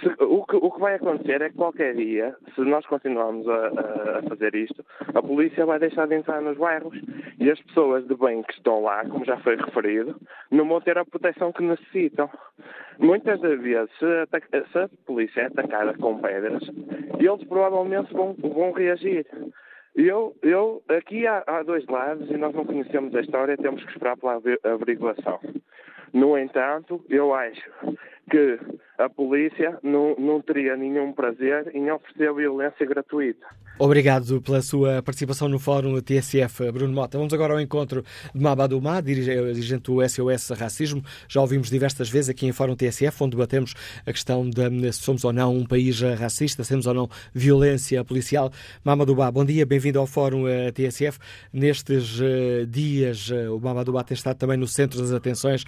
[0.00, 3.68] Se, o, que, o que vai acontecer é que qualquer dia, se nós continuarmos a,
[4.18, 4.84] a, fazer isto,
[5.14, 6.98] a polícia vai deixar de entrar nos bairros
[7.38, 10.16] e as pessoas de bem que estão lá, como já foi referido,
[10.50, 12.28] não vão ter a proteção que necessitam.
[12.98, 14.06] Muitas das vezes, se
[14.72, 16.62] se a polícia é atacada com pedras,
[17.18, 19.26] eles provavelmente vão, vão reagir.
[19.94, 23.90] Eu, eu aqui há, há, dois lados e nós não conhecemos a história, temos que
[23.92, 25.38] esperar pela averiguação.
[26.12, 27.70] No entanto, eu acho
[28.30, 28.58] que
[28.98, 33.46] a polícia não, não teria nenhum prazer em oferecer violência gratuita.
[33.78, 37.16] Obrigado pela sua participação no Fórum TSF, Bruno Mota.
[37.16, 41.02] Vamos agora ao encontro de Mabadou dirigente do SOS Racismo.
[41.26, 43.74] Já ouvimos diversas vezes aqui em Fórum TSF, onde debatemos
[44.06, 48.04] a questão de se somos ou não um país racista, se temos ou não violência
[48.04, 48.52] policial.
[48.84, 51.18] Mamadou bom dia, bem-vindo ao Fórum eh, TSF.
[51.52, 55.64] Nestes uh, dias, uh, o Mamadou tem estado também no centro das atenções,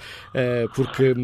[0.74, 1.14] porque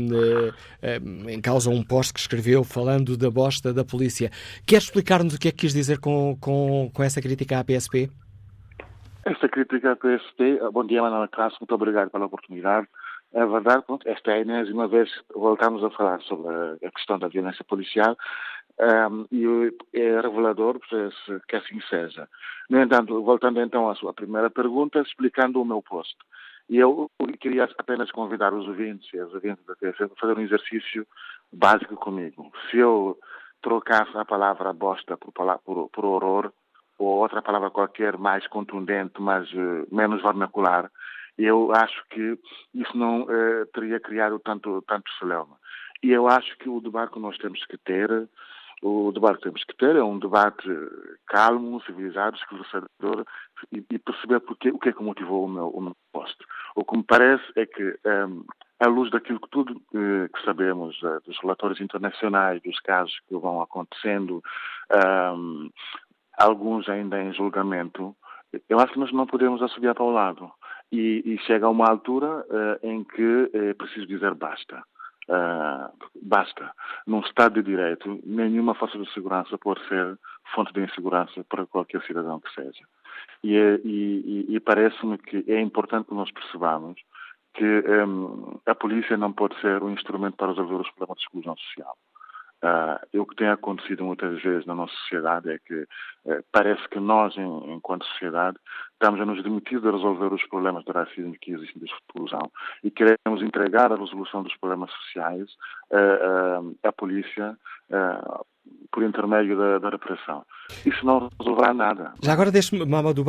[1.29, 4.31] em causa um post que escreveu falando da bosta da polícia.
[4.65, 8.09] Quer explicar-nos o que é que quis dizer com, com, com essa crítica à PSP?
[9.25, 12.87] Essa crítica à PSP, bom dia, Manuela Castro, muito obrigado pela oportunidade.
[13.33, 17.27] É verdade, pronto, esta é a enésima vez voltamos a falar sobre a questão da
[17.27, 18.17] violência policial
[19.11, 20.79] um, e é revelador
[21.49, 22.29] que assim seja.
[22.69, 26.25] No entanto, voltando então à sua primeira pergunta, explicando o meu posto.
[26.71, 27.11] E eu
[27.41, 31.05] queria apenas convidar os ouvintes e as ouvintes da TSE a fazer um exercício
[31.53, 32.53] básico comigo.
[32.71, 33.19] Se eu
[33.61, 36.53] trocasse a palavra bosta por, por, por horror,
[36.97, 40.89] ou outra palavra qualquer mais contundente, mas uh, menos vernacular,
[41.37, 42.39] eu acho que
[42.73, 45.57] isso não uh, teria criado tanto, tanto celeuma.
[46.01, 48.29] E eu acho que o debate que nós temos que ter
[48.83, 50.67] o debate que temos que ter é um debate
[51.27, 53.27] calmo, civilizado, esclarecedor
[53.71, 56.47] e, e perceber porque, o que é que motivou o meu, o meu posto.
[56.75, 58.45] O que me parece é que, um,
[58.79, 63.37] à luz daquilo que tudo uh, que sabemos, uh, dos relatórios internacionais, dos casos que
[63.37, 64.43] vão acontecendo,
[65.37, 65.71] um,
[66.39, 68.15] alguns ainda em julgamento,
[68.69, 70.51] eu acho que nós não podemos assobiar para o lado.
[70.93, 74.83] E, e chega a uma altura uh, em que é preciso dizer basta.
[75.29, 75.89] Uh,
[76.21, 76.73] basta.
[77.07, 80.19] Num Estado de Direito, nenhuma força de segurança pode ser
[80.53, 82.85] fonte de insegurança para qualquer cidadão que seja.
[83.43, 87.01] E, e, e parece-me que é importante que nós percebamos
[87.55, 91.57] que um, a polícia não pode ser um instrumento para resolver os problemas de exclusão
[91.57, 91.97] social.
[92.63, 97.01] Uh, o que tem acontecido muitas vezes na nossa sociedade é que uh, parece que
[97.01, 98.59] nós, em, enquanto sociedade,
[98.93, 102.53] estamos a nos demitir de resolver os problemas de racismo que existem de exclusão
[102.85, 105.51] e queremos entregar a resolução dos problemas sociais
[105.91, 107.57] uh, à polícia
[108.93, 110.45] por intermédio da, da, repressão.
[110.85, 112.13] Isso não resolverá nada.
[112.23, 113.25] Já agora deixe-me, Mamadou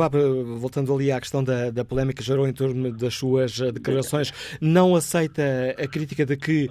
[0.58, 4.94] voltando ali à questão da, da polémica que gerou em torno das suas declarações, não
[4.96, 5.42] aceita
[5.78, 6.68] a crítica de que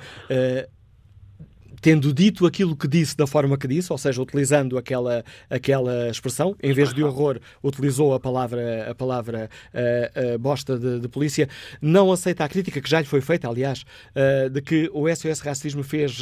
[1.82, 6.56] tendo dito aquilo que disse da forma que disse, ou seja, utilizando aquela, aquela expressão,
[6.62, 11.50] em vez de horror, utilizou a palavra, a palavra uh, uh, bosta de, de, polícia,
[11.82, 13.84] não aceita a crítica que já lhe foi feita, aliás,
[14.16, 16.22] uh, de que o SOS Racismo fez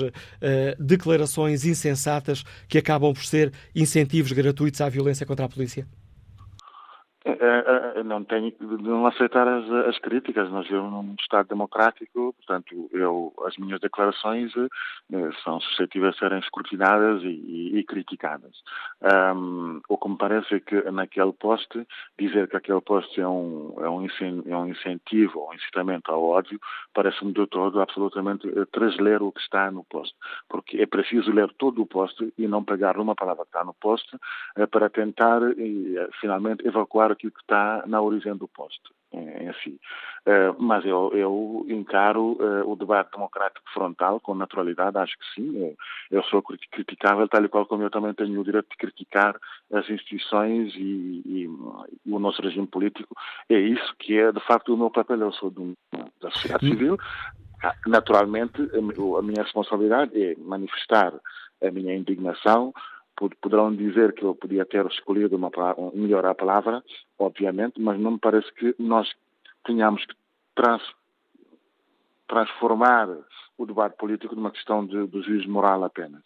[0.80, 5.86] declarações insensatas que acabam por ser incentivos gratuitos à violência contra a polícia?
[7.26, 10.50] É, é, é, não tenho não aceitar as, as críticas.
[10.50, 16.40] Nós vivemos num Estado democrático, portanto, eu, as minhas declarações eh, são suscetíveis a serem
[16.40, 18.64] escrutinadas e, e, e criticadas.
[19.36, 21.86] Um, o que me parece é que naquele poste,
[22.18, 24.08] dizer que aquele poste é um, é um,
[24.46, 26.58] é um incentivo ou um incitamento ao ódio,
[26.94, 30.16] parece-me de todo absolutamente eh, trasler o que está no poste.
[30.48, 33.74] Porque é preciso ler todo o poste e não pegar uma palavra que está no
[33.74, 34.18] poste
[34.56, 35.42] eh, para tentar,
[36.22, 39.80] finalmente, evacuar aquilo que está na origem do posto em, si.
[40.26, 45.58] Uh, mas eu, eu encaro uh, o debate democrático frontal com naturalidade, acho que sim.
[45.58, 45.76] Eu,
[46.12, 49.36] eu, sou criticável, tal e qual como eu também tenho o direito de criticar
[49.74, 51.50] as instituições e, e,
[52.06, 53.16] e o nosso regime político.
[53.50, 55.20] É isso que é, de facto, o meu papel.
[55.20, 55.74] Eu sou de,
[56.22, 56.98] da sociedade civil.
[57.64, 61.14] Ah, naturalmente, a minha responsabilidade é manifestar
[61.62, 62.74] a minha indignação
[63.42, 66.84] poderão dizer que eu podia ter escolhido uma palavra, melhor a palavra,
[67.18, 69.10] obviamente, mas não me parece que nós
[69.66, 70.16] tenhamos que
[70.56, 70.82] trans,
[72.28, 73.10] transformar
[73.58, 76.24] o debate político numa questão de, de juízo moral apenas.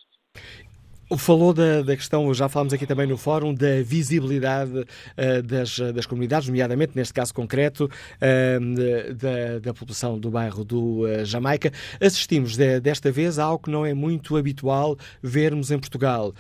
[1.18, 6.06] Falou da, da, questão, já falámos aqui também no fórum, da visibilidade uh, das, das
[6.06, 11.72] comunidades, nomeadamente, neste caso concreto, uh, da, da, população do bairro do uh, Jamaica.
[12.02, 16.34] Assistimos de, desta vez a algo que não é muito habitual vermos em Portugal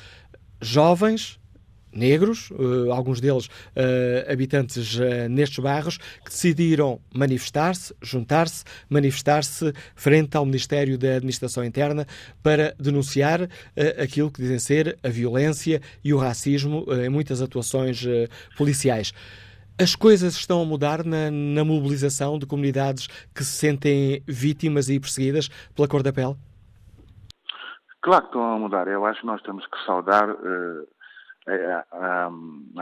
[0.61, 1.39] jovens
[1.95, 10.35] negros, uh, alguns deles uh, habitantes uh, nestes bairros, que decidiram manifestar-se, juntar-se, manifestar-se frente
[10.35, 12.07] ao Ministério da Administração Interna
[12.41, 13.47] para denunciar
[14.01, 18.03] aquilo que dizem ser a violência e o racismo em muitas atuações
[18.57, 19.13] policiais.
[19.77, 24.99] As coisas estão a mudar na, na, mobilização de comunidades que se sentem vítimas e
[24.99, 26.35] perseguidas pela cor da pele?
[28.03, 28.85] Claro que estão a mudar.
[28.89, 30.87] Eu acho que nós temos que saudar uh,
[31.47, 32.29] a, a,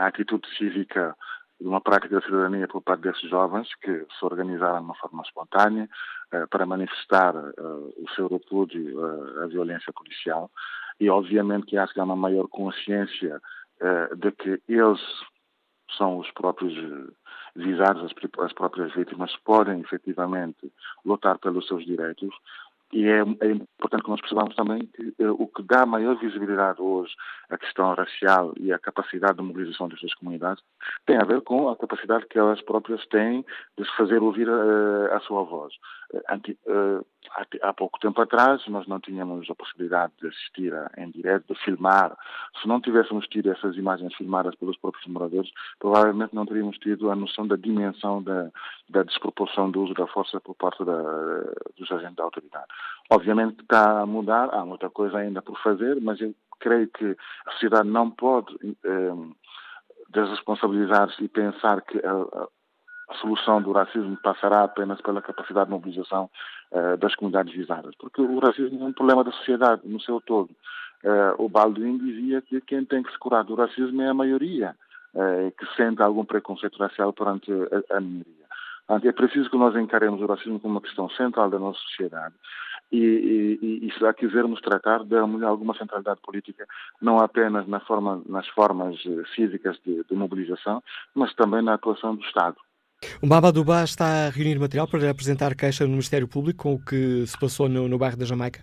[0.02, 1.16] a, atitude cívica
[1.60, 5.22] de uma prática da cidadania por parte desses jovens que se organizaram de uma forma
[5.22, 5.88] espontânea
[6.34, 8.98] uh, para manifestar uh, o seu repúdio
[9.44, 10.50] à violência policial.
[10.98, 13.40] E, obviamente, que acho que há uma maior consciência
[14.16, 15.00] de que eles
[15.98, 16.72] são os próprios
[17.56, 20.72] visados, as, as próprias vítimas, podem efetivamente
[21.04, 22.32] lutar pelos seus direitos
[22.92, 26.80] e é, é, importante que nós percebamos também que eh, o que dá maior visibilidade
[26.80, 27.14] hoje
[27.48, 30.62] à questão racial e à capacidade de mobilização destas comunidades
[31.06, 33.44] tem a ver com a capacidade que elas próprias têm
[33.78, 35.72] de fazer ouvir uh, a sua voz.
[36.12, 37.04] Uh,
[37.62, 41.60] há pouco tempo atrás nós não tínhamos a possibilidade de assistir a, em direto, de
[41.60, 42.16] filmar.
[42.60, 47.16] Se não tivéssemos tido essas imagens filmadas pelos próprios moradores, provavelmente não teríamos tido a
[47.16, 48.50] noção da dimensão da,
[48.88, 51.02] da desproporção do uso da força por parte da,
[51.76, 52.66] dos agentes da autoridade.
[53.10, 57.16] Obviamente está a mudar, há muita coisa ainda por fazer, mas eu creio que
[57.46, 58.54] a sociedade não pode
[58.84, 59.14] eh,
[60.10, 62.00] desresponsabilizar-se e pensar que
[63.20, 66.30] solução do racismo passará apenas pela capacidade de mobilização
[66.70, 70.50] eh, das comunidades visadas, porque o racismo é um problema da sociedade no seu todo.
[71.04, 74.74] Eh, o Baldwin dizia que quem tem que se curar do racismo é a maioria,
[75.14, 78.42] eh, que sente algum preconceito racial perante a, a minoria.
[78.88, 82.34] É preciso que nós encaremos o racismo como uma questão central da nossa sociedade
[82.90, 82.98] e,
[83.62, 86.66] e, e se a quisermos tratar, de alguma centralidade política,
[87.00, 88.96] não apenas na forma, nas formas
[89.34, 90.82] físicas de, de mobilização,
[91.14, 92.56] mas também na atuação do Estado.
[93.22, 97.26] O Babadubá está a reunir material para apresentar queixa no Ministério Público com o que
[97.26, 98.60] se passou no, no bairro da Jamaica?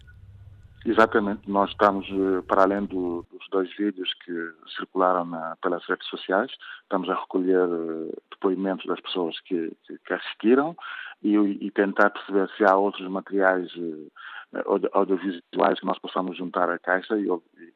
[0.86, 4.32] Exatamente, nós estamos, eh, para além do, dos dois vídeos que
[4.78, 6.50] circularam na, pelas redes sociais,
[6.84, 10.76] estamos a recolher eh, depoimentos das pessoas que, que assistiram
[11.22, 14.64] e, e, tentar perceber se há outros materiais eh,
[14.94, 17.28] audiovisuais que nós possamos juntar à Caixa e,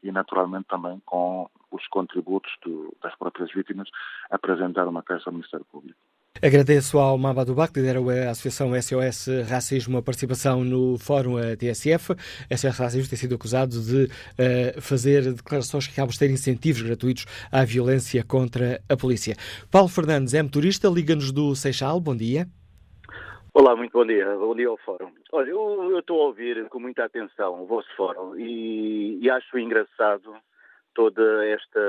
[0.01, 3.89] e naturalmente também com os contributos do, das próprias vítimas
[4.32, 5.99] apresentar uma Caixa ao Ministério Público.
[6.46, 12.12] Agradeço ao Mabado Bak, que lidera a Associação SOS Racismo, a participação no Fórum TSF.
[12.52, 16.82] A SOS Racismo tem sido acusado de uh, fazer declarações que acabam de ter incentivos
[16.82, 19.36] gratuitos à violência contra a polícia.
[19.72, 22.02] Paulo Fernandes é motorista, liga-nos do Seixal.
[22.02, 22.46] Bom dia.
[23.54, 24.26] Olá, muito bom dia.
[24.36, 25.14] Bom dia ao Fórum.
[25.32, 30.36] Olha, eu estou a ouvir com muita atenção o vosso Fórum e, e acho engraçado
[30.94, 31.80] toda esta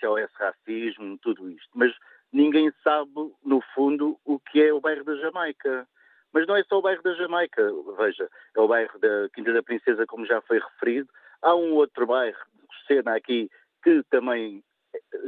[0.00, 1.70] SOS racismo, tudo isto.
[1.76, 1.92] Mas
[2.32, 3.10] ninguém sabe,
[3.44, 5.86] no fundo, o que é o bairro da Jamaica.
[6.32, 7.62] Mas não é só o bairro da Jamaica,
[7.98, 11.08] veja, é o bairro da Quinta da Princesa, como já foi referido.
[11.42, 12.38] Há um outro bairro,
[12.86, 13.50] Sena aqui,
[13.82, 14.62] que também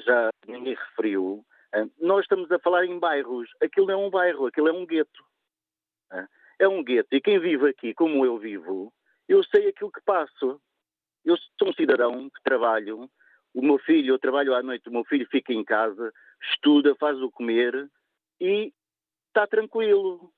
[0.05, 1.45] já ninguém referiu.
[2.01, 3.51] Nós estamos a falar em bairros.
[3.61, 5.25] Aquilo não é um bairro, aquilo é um gueto.
[6.59, 7.09] É um gueto.
[7.13, 8.93] E quem vive aqui, como eu vivo,
[9.29, 10.61] eu sei aquilo que passo.
[11.25, 13.11] Eu sou um cidadão que trabalho,
[13.55, 16.13] o meu filho, eu trabalho à noite, o meu filho fica em casa,
[16.51, 17.89] estuda, faz o comer
[18.41, 18.73] e
[19.29, 20.33] está tranquilo.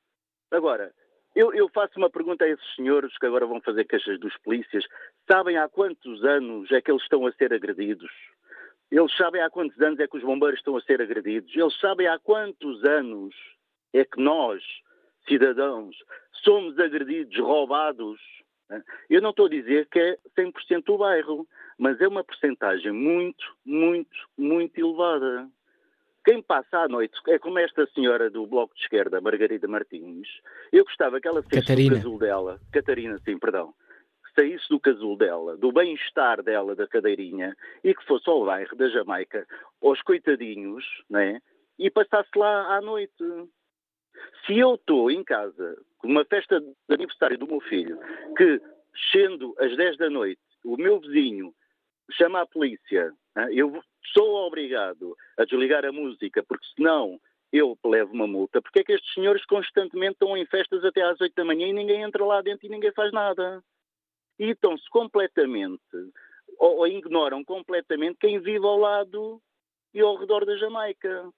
[0.50, 0.92] Agora,
[1.34, 4.84] eu, eu, faço uma pergunta a esses senhores que agora vão fazer queixas dos polícias.
[5.30, 8.10] Sabem há quantos anos é que eles estão a ser agredidos?
[8.90, 11.54] Eles sabem há quantos anos é que os bombeiros estão a ser agredidos?
[11.56, 13.34] Eles sabem há quantos anos
[13.92, 14.62] é que nós,
[15.26, 15.96] cidadãos,
[16.44, 18.20] somos agredidos, roubados?
[19.10, 21.48] Eu não estou a dizer que é 100% o bairro,
[21.78, 25.48] mas é uma porcentagem muito, muito, muito elevada.
[26.24, 30.26] Quem passa à noite é como esta senhora do Bloco de Esquerda, Margarida Martins.
[30.72, 33.74] Eu gostava que ela saísse do casulo dela, Catarina, sim, perdão,
[34.34, 38.88] saísse do casulo dela, do bem-estar dela, da cadeirinha, e que fosse ao bairro da
[38.88, 39.46] Jamaica,
[39.82, 41.42] aos coitadinhos, né?
[41.78, 43.12] E passasse lá à noite.
[44.46, 47.98] Se eu estou em casa, com uma festa de aniversário do meu filho,
[48.36, 48.62] que,
[49.12, 51.54] sendo às 10 da noite, o meu vizinho
[52.12, 53.12] chama a polícia,
[53.52, 53.82] eu
[54.12, 57.20] sou obrigado a desligar a música, porque senão
[57.52, 58.60] eu levo uma multa.
[58.60, 61.72] Porque é que estes senhores constantemente estão em festas até às 8 da manhã e
[61.72, 63.62] ninguém entra lá dentro e ninguém faz nada?
[64.38, 65.80] E estão-se completamente,
[66.58, 69.40] ou, ou ignoram completamente quem vive ao lado
[69.92, 71.30] e ao redor da Jamaica.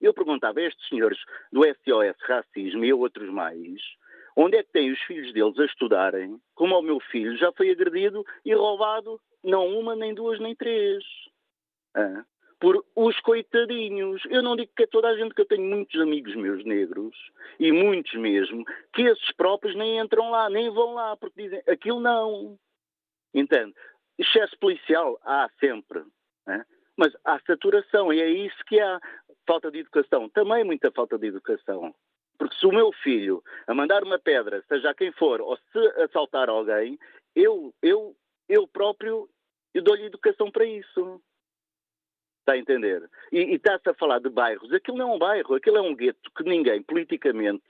[0.00, 1.18] Eu perguntava a estes senhores
[1.50, 3.80] do SOS Racismo e a outros mais,
[4.36, 7.70] onde é que têm os filhos deles a estudarem, como o meu filho já foi
[7.70, 11.02] agredido e roubado não uma, nem duas, nem três.
[12.60, 14.22] Por os coitadinhos.
[14.30, 17.16] Eu não digo que é toda a gente, que eu tenho muitos amigos meus negros,
[17.58, 22.00] e muitos mesmo, que esses próprios nem entram lá, nem vão lá, porque dizem aquilo
[22.00, 22.58] não.
[23.34, 23.74] Entende?
[24.18, 26.04] Excesso policial há sempre.
[26.96, 29.00] Mas há saturação, e é isso que há.
[29.44, 30.28] Falta de educação.
[30.28, 31.92] Também muita falta de educação.
[32.38, 35.78] Porque se o meu filho a mandar uma pedra, seja a quem for, ou se
[36.02, 36.96] assaltar alguém,
[37.34, 38.14] eu, eu,
[38.48, 39.28] eu próprio
[39.74, 41.20] eu dou-lhe educação para isso.
[42.42, 43.08] Está a entender?
[43.30, 44.72] E, e está-se a falar de bairros.
[44.72, 47.62] Aquilo não é um bairro, aquilo é um gueto que ninguém, politicamente,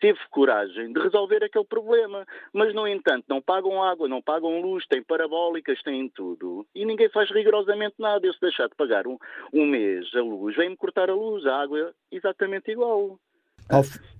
[0.00, 2.26] teve coragem de resolver aquele problema.
[2.52, 6.66] Mas, no entanto, não pagam água, não pagam luz, têm parabólicas, têm tudo.
[6.74, 8.26] E ninguém faz rigorosamente nada.
[8.26, 9.16] Eu, se deixar de pagar um,
[9.52, 13.20] um mês a luz, vem-me cortar a luz, a água é exatamente igual.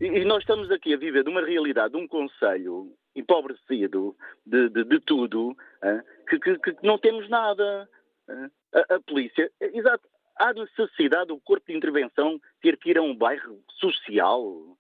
[0.01, 4.69] E, e nós estamos aqui a viver de uma realidade, de um conselho empobrecido de,
[4.69, 5.57] de, de tudo,
[6.29, 7.89] que, que, que não temos nada
[8.73, 13.15] a, a polícia, exato, há necessidade do corpo de intervenção ter que ir a um
[13.15, 14.77] bairro social?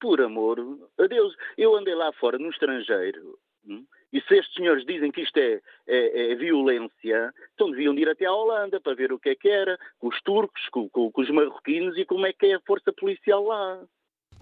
[0.00, 0.58] Por amor
[0.98, 1.36] a Deus.
[1.56, 5.60] Eu andei lá fora, no estrangeiro, hum, e se estes senhores dizem que isto é,
[5.86, 9.48] é, é, violência, então deviam ir até à Holanda para ver o que é que
[9.48, 12.60] era, com os turcos, com, com, com os marroquinos e como é que é a
[12.60, 13.82] força policial lá.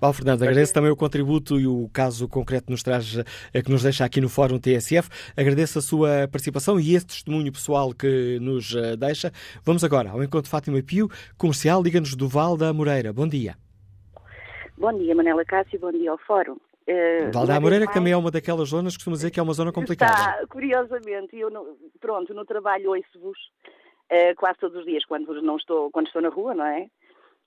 [0.01, 3.19] Paulo Fernando, agradeço também o contributo e o caso concreto que nos traz,
[3.53, 5.11] eh, que nos deixa aqui no Fórum TSF.
[5.37, 9.31] Agradeço a sua participação e esse testemunho pessoal que nos eh, deixa.
[9.63, 13.13] Vamos agora ao encontro de Fátima Pio, comercial, liga-nos do Val da Moreira.
[13.13, 13.57] Bom dia.
[14.79, 16.57] Bom dia, Manela Cássio, bom dia ao Fórum.
[16.89, 17.95] Uh, Val da Moreira mais...
[17.95, 20.13] também é uma daquelas zonas que costuma dizer que é uma zona complicada.
[20.13, 23.39] Está, curiosamente, eu no, pronto, no trabalho ouço-vos
[24.11, 26.89] uh, quase todos os dias quando não estou, quando estou na rua, não é?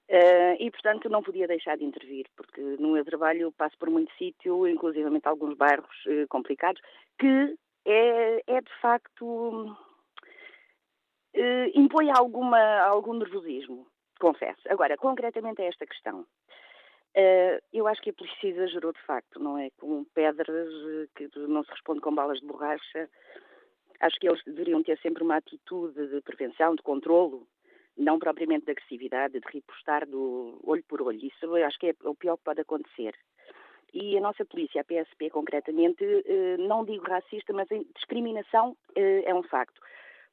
[0.10, 4.14] Uh, e, portanto, não podia deixar de intervir, porque no meu trabalho passo por muito
[4.16, 6.82] sítio, inclusivamente alguns bairros uh, complicados,
[7.18, 9.76] que é, é de facto.
[11.36, 13.88] Uh, impõe alguma, algum nervosismo,
[14.20, 14.62] confesso.
[14.70, 16.28] Agora, concretamente a esta questão.
[17.72, 19.70] eu acho que a polícia exagerou de facto, não é?
[19.80, 20.70] Com pedras
[21.16, 23.10] que não se responde com balas de borracha.
[24.00, 27.48] Acho que eles deveriam ter sempre uma atitude de prevenção, de controlo,
[27.98, 31.20] não propriamente de agressividade, de ripostar do olho por olho.
[31.24, 33.16] Isso eu acho que é o pior que pode acontecer.
[33.94, 39.36] E a nossa polícia, a PSP concretamente, eh, não digo racista, mas discriminação eh, é
[39.36, 39.80] um facto.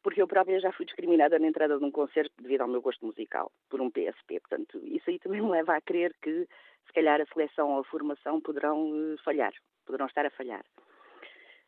[0.03, 3.05] Porque eu própria já fui discriminada na entrada de um concerto devido ao meu gosto
[3.05, 4.41] musical, por um PSP.
[4.41, 6.49] Portanto, isso aí também me leva a crer que,
[6.87, 9.53] se calhar, a seleção ou a formação poderão eh, falhar,
[9.85, 10.65] poderão estar a falhar.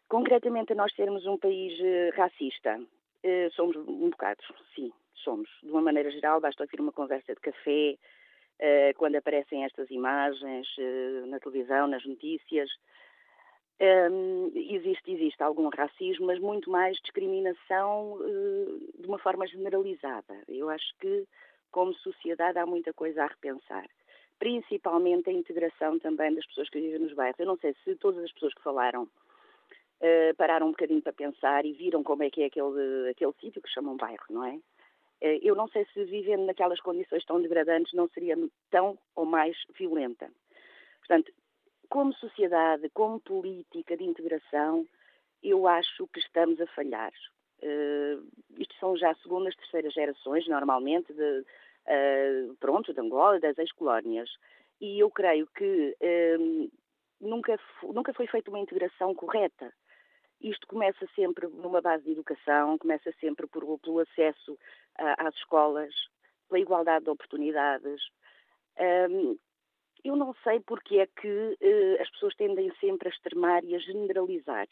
[0.08, 1.72] Concretamente, nós sermos um país
[2.14, 2.78] racista,
[3.54, 4.42] somos um bocado,
[4.74, 5.48] sim, somos.
[5.62, 7.96] De uma maneira geral, basta ouvir uma conversa de café,
[8.62, 12.70] uh, quando aparecem estas imagens uh, na televisão, nas notícias.
[13.80, 20.40] Um, ehm, existe, existe algum racismo, mas muito mais discriminação uh, de uma forma generalizada.
[20.46, 21.26] Eu acho que,
[21.70, 23.88] como sociedade, há muita coisa a repensar.
[24.38, 27.40] Principalmente a integração também das pessoas que vivem nos bairros.
[27.40, 29.08] Eu não sei se todas as pessoas que falaram
[30.02, 33.62] Uh, pararam um bocadinho para pensar e viram como é que é aquele, aquele sítio
[33.62, 34.58] que chamam bairro, não é?
[35.22, 38.36] Eh, eu não sei se vivendo naquelas condições tão degradantes não seria
[38.70, 40.28] tão ou mais violenta.
[40.98, 41.32] Portanto,
[41.88, 44.84] como sociedade, como política de integração,
[45.40, 47.12] eu acho que estamos a falhar.
[47.62, 48.26] Uh,
[48.58, 54.28] isto são já segundas, terceiras gerações, normalmente, de, uh, pronto, de Angola, das ex-colónias.
[54.80, 55.96] E eu creio que
[57.20, 59.72] nunca, nunca foi feita uma integração correta.
[60.40, 64.58] Isto começa sempre numa base de educação, começa sempre por, pelo acesso
[64.98, 65.94] às escolas,
[66.48, 68.00] pela igualdade de oportunidades.
[70.04, 73.78] Eu não sei porque é que uh, as pessoas tendem sempre a extremar e a
[73.78, 74.66] generalizar.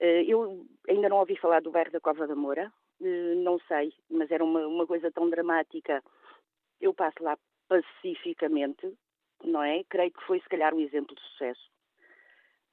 [0.00, 3.92] Uh, eu ainda não ouvi falar do bairro da Cova da Moura, uh, não sei,
[4.10, 6.02] mas era uma, uma coisa tão dramática.
[6.80, 7.36] Eu passo lá
[7.68, 8.90] pacificamente,
[9.44, 9.84] não é?
[9.84, 11.70] Creio que foi se calhar um exemplo de sucesso.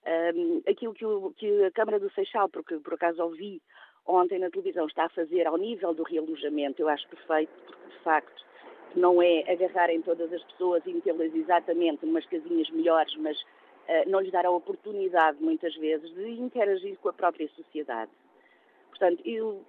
[0.06, 3.62] Um, aquilo que, o, que, a Câmara do Seixal, porque por acaso ouvi
[4.06, 8.04] ontem na televisão, está a fazer ao nível do realojamento, eu acho perfeito, porque de
[8.04, 8.44] facto
[8.96, 14.20] não é agarrarem todas as pessoas e metê-las exatamente umas casinhas melhores, mas uh, não
[14.20, 18.12] lhes dar a oportunidade, muitas vezes, de interagir com a própria sociedade.
[18.90, 19.64] Portanto, eu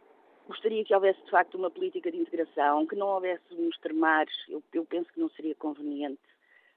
[0.46, 4.62] gostaria que houvesse de facto uma política de integração, que não houvesse um extremar, eu,
[4.74, 6.20] eu penso que não seria conveniente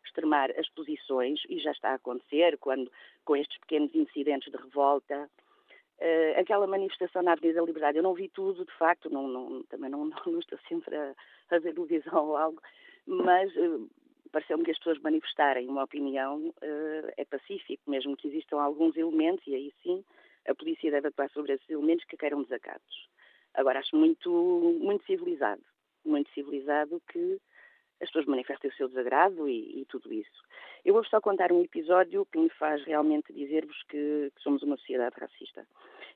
[0.06, 2.90] extremar as posições, e já está a acontecer, quando
[3.26, 5.30] com estes pequenos incidentes de revolta,
[6.00, 9.64] uh, aquela manifestação na Avenida da Liberdade, eu não vi tudo, de facto, não, não,
[9.64, 11.14] também não, não, estou sempre a,
[11.52, 12.62] a, ver televisão ou algo,
[13.06, 13.90] mas uh,
[14.32, 19.46] pareceu-me que as pessoas manifestarem uma opinião uh, é pacífico, mesmo que existam alguns elementos,
[19.48, 20.04] e aí sim
[20.48, 23.10] a polícia deve atuar sobre esses elementos que queiram desacatos.
[23.54, 24.30] Agora, acho muito,
[24.80, 25.62] muito civilizado
[26.08, 27.40] muito civilizado que
[28.02, 30.44] as pessoas manifestem o seu desagrado e, e, tudo isso.
[30.86, 34.78] Eu vou só contar um episódio que me faz realmente dizer-vos que, que, somos uma
[34.78, 35.68] sociedade racista.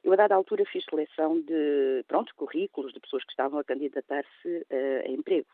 [0.03, 4.47] Eu, a dada altura, fiz seleção de, pronto, currículos de pessoas que estavam a candidatar-se
[4.47, 5.47] uh, a emprego.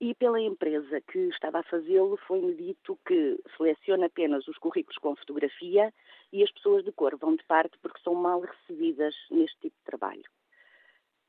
[0.00, 5.16] E pela empresa que estava a fazê-lo, foi-me dito que seleciona apenas os currículos com
[5.16, 5.92] fotografia
[6.32, 9.84] e as pessoas de cor vão de parte porque são mal recebidas neste tipo de
[9.84, 10.24] trabalho.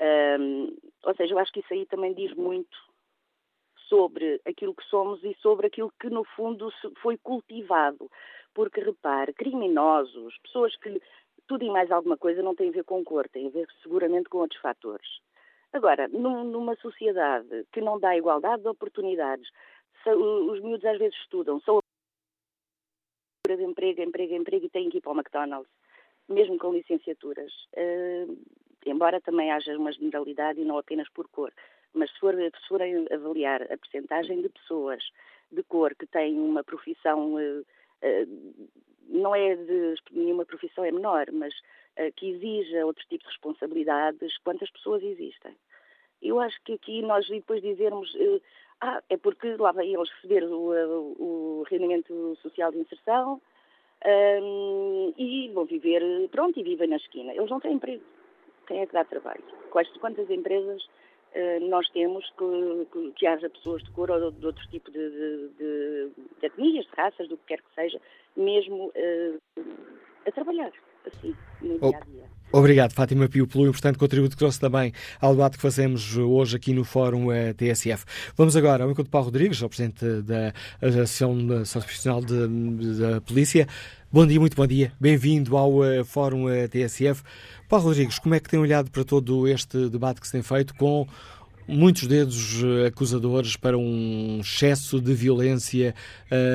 [0.02, 2.76] Um, ou seja, eu acho que isso aí também diz muito
[3.88, 6.72] sobre aquilo que somos e sobre aquilo que, no fundo,
[7.02, 8.10] foi cultivado.
[8.54, 11.02] Porque, repare, criminosos, pessoas que
[11.48, 14.30] tudo e mais alguma coisa não tem a ver com cor, tem a ver seguramente
[14.30, 15.08] com outros fatores.
[15.74, 19.48] Agora, numa sociedade que não dá igualdade de oportunidades,
[20.08, 21.80] os miúdos às vezes estudam, são
[23.48, 25.70] de emprego, emprego, emprego e têm que ir para o McDonald's,
[26.28, 27.52] mesmo com licenciaturas.
[27.76, 28.38] Uh,
[28.86, 31.52] embora também haja uma generalidade e não apenas por cor.
[31.96, 32.36] Mas se, for,
[32.68, 35.04] forem avaliar a percentagem de pessoas
[35.52, 38.70] de cor que têm uma profissão, uh, uh,
[39.08, 41.54] não é de nenhuma profissão é menor, mas
[41.98, 45.56] uh, que exija outro tipo de responsabilidades, quantas pessoas existem?
[46.22, 48.12] Eu acho que aqui nós depois dizermos,
[48.82, 53.40] ah, é porque lá vêm eles receber o, o rendimento social de inserção
[54.06, 57.34] um, e vão viver, pronto, e vivem na esquina.
[57.34, 58.04] Eles não têm emprego.
[58.68, 59.44] Quem é que dá trabalho?
[59.72, 61.05] Quais, quantas empresas eh,
[61.62, 65.50] nós temos que, que, que, haja pessoas de cor ou de, outro tipo de, de,
[65.50, 68.02] de, de etnias, de raças, do que quer que seja,
[68.36, 69.62] mesmo uh,
[70.26, 70.72] a trabalhar
[71.08, 72.26] assim, no dia a dia.
[72.52, 76.74] Obrigado, Fátima Pio, pelo importante contributo que trouxe também ao debate que fazemos hoje aqui
[76.74, 78.06] no Fórum uh, TSF.
[78.38, 81.36] Vamos agora ao encontro de Paulo Rodrigues, ao Presidente da Associação
[81.82, 83.68] Profissional da Polícia.
[84.10, 84.94] Bom dia, muito bom dia.
[85.02, 87.24] Bem-vindo ao uh, Fórum uh, TSF.
[87.68, 90.74] Paulo Rodrigues, como é que tem olhado para todo este debate que se tem feito
[90.76, 91.06] com
[91.68, 95.94] muitos dedos acusadores para um excesso de violência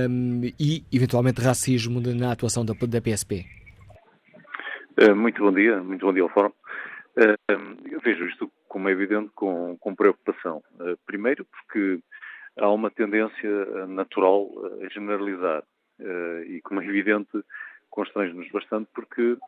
[0.08, 3.59] um, e, eventualmente, racismo na atuação da, da PSP?
[5.16, 6.52] Muito bom dia, muito bom dia ao Fórum.
[7.90, 10.62] Eu vejo isto, como é evidente, com, com preocupação.
[11.06, 12.00] Primeiro, porque
[12.58, 14.50] há uma tendência natural
[14.84, 15.64] a generalizar
[16.46, 17.30] e, como é evidente,
[17.88, 19.38] constrange-nos bastante porque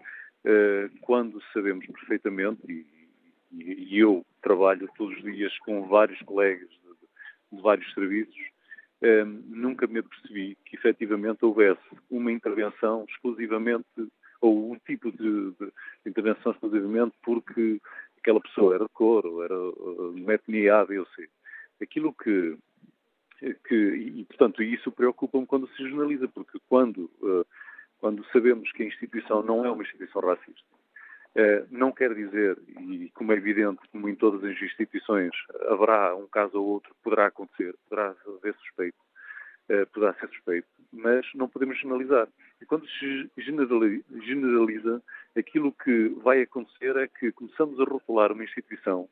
[1.02, 2.86] quando sabemos perfeitamente, e,
[3.52, 8.40] e, eu trabalho todos os dias com vários colegas de, de vários serviços,
[9.48, 13.84] nunca me apercebi que efetivamente houvesse uma intervenção exclusivamente,
[14.42, 15.72] ou um tipo de, de
[16.04, 17.80] intervenção exclusivamente porque
[18.18, 21.28] aquela pessoa era de cor, ou era de uma etnia A, B ou C.
[21.80, 22.58] Aquilo que
[23.64, 27.44] que, e, portanto, isso preocupa-me quando se jornaliza, porque quando, uh,
[27.98, 30.62] quando sabemos que a instituição não é uma instituição racista,
[31.34, 35.32] uh, não quer dizer, e como é evidente, como em todas as instituições,
[35.68, 38.98] haverá um caso ou outro, poderá acontecer, poderá haver suspeito,
[39.92, 42.28] poderá ser suspeito, mas não podemos generalizar.
[42.60, 45.02] E quando se generaliza,
[45.36, 49.08] aquilo que vai acontecer é que começamos a rotular uma instituição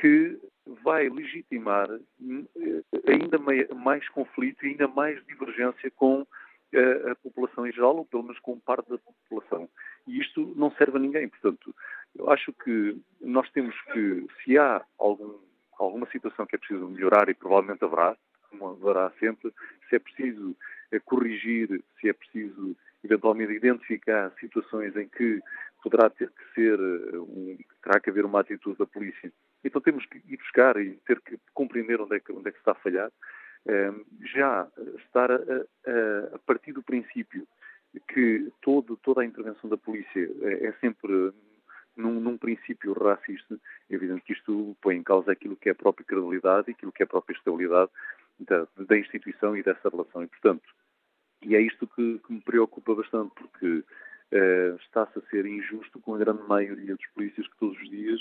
[0.00, 0.38] que
[0.82, 3.38] vai legitimar eh, ainda
[3.74, 6.26] mais conflito e ainda mais divergência com
[6.72, 9.68] eh, a população em geral, ou pelo menos com parte da população.
[10.06, 11.28] E isto não serve a ninguém.
[11.28, 11.74] Portanto,
[12.16, 15.38] eu acho que nós temos que, se há algum,
[15.78, 18.16] alguma situação que é preciso melhorar, e provavelmente haverá,
[18.58, 19.52] como haverá sempre,
[19.88, 20.56] se é preciso
[20.92, 25.40] eh, corrigir, se é preciso eventualmente identificar situações em que
[25.82, 29.30] poderá ter que ser, um, terá que haver uma atitude da polícia
[29.64, 32.58] então temos que ir buscar e ter que compreender onde é que, onde é que
[32.58, 33.10] está a falhar.
[33.66, 34.02] Ehm,
[34.34, 37.48] já estar a, a, a, partir do princípio
[38.08, 41.32] que todo, toda a intervenção da polícia é, é sempre
[41.96, 43.58] num, num, princípio racista,
[43.88, 46.92] é evidente que isto põe em causa aquilo que é a própria credibilidade e aquilo
[46.92, 47.90] que é a própria estabilidade
[48.38, 50.22] da, da instituição e dessa relação.
[50.22, 50.62] E, portanto,
[51.42, 56.14] e é isto que, que me preocupa bastante, porque uh, está-se a ser injusto com
[56.14, 58.20] a grande maioria dos polícias que todos os dias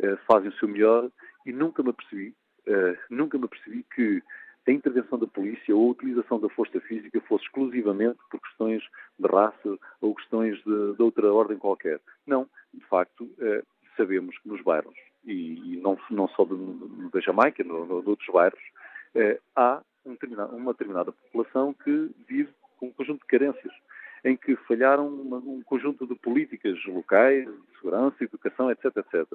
[0.00, 1.10] uh, fazem o seu melhor
[1.44, 2.34] e nunca me apercebi,
[2.66, 4.22] uh, nunca me apercebi que
[4.66, 8.82] a intervenção da polícia ou a utilização da força física fosse exclusivamente por questões
[9.18, 12.00] de raça ou questões de, de outra ordem qualquer.
[12.24, 13.28] Não, de facto,
[13.96, 14.94] sabemos que nos bairros,
[15.24, 18.62] e, e não, não, só da Jamaica, no, no, de outros bairros,
[19.56, 20.16] há um
[20.56, 23.72] uma determinada população que vive com um conjunto de carências
[24.24, 29.26] em que falharam um conjunto de políticas locais, de segurança, educação, etc, etc.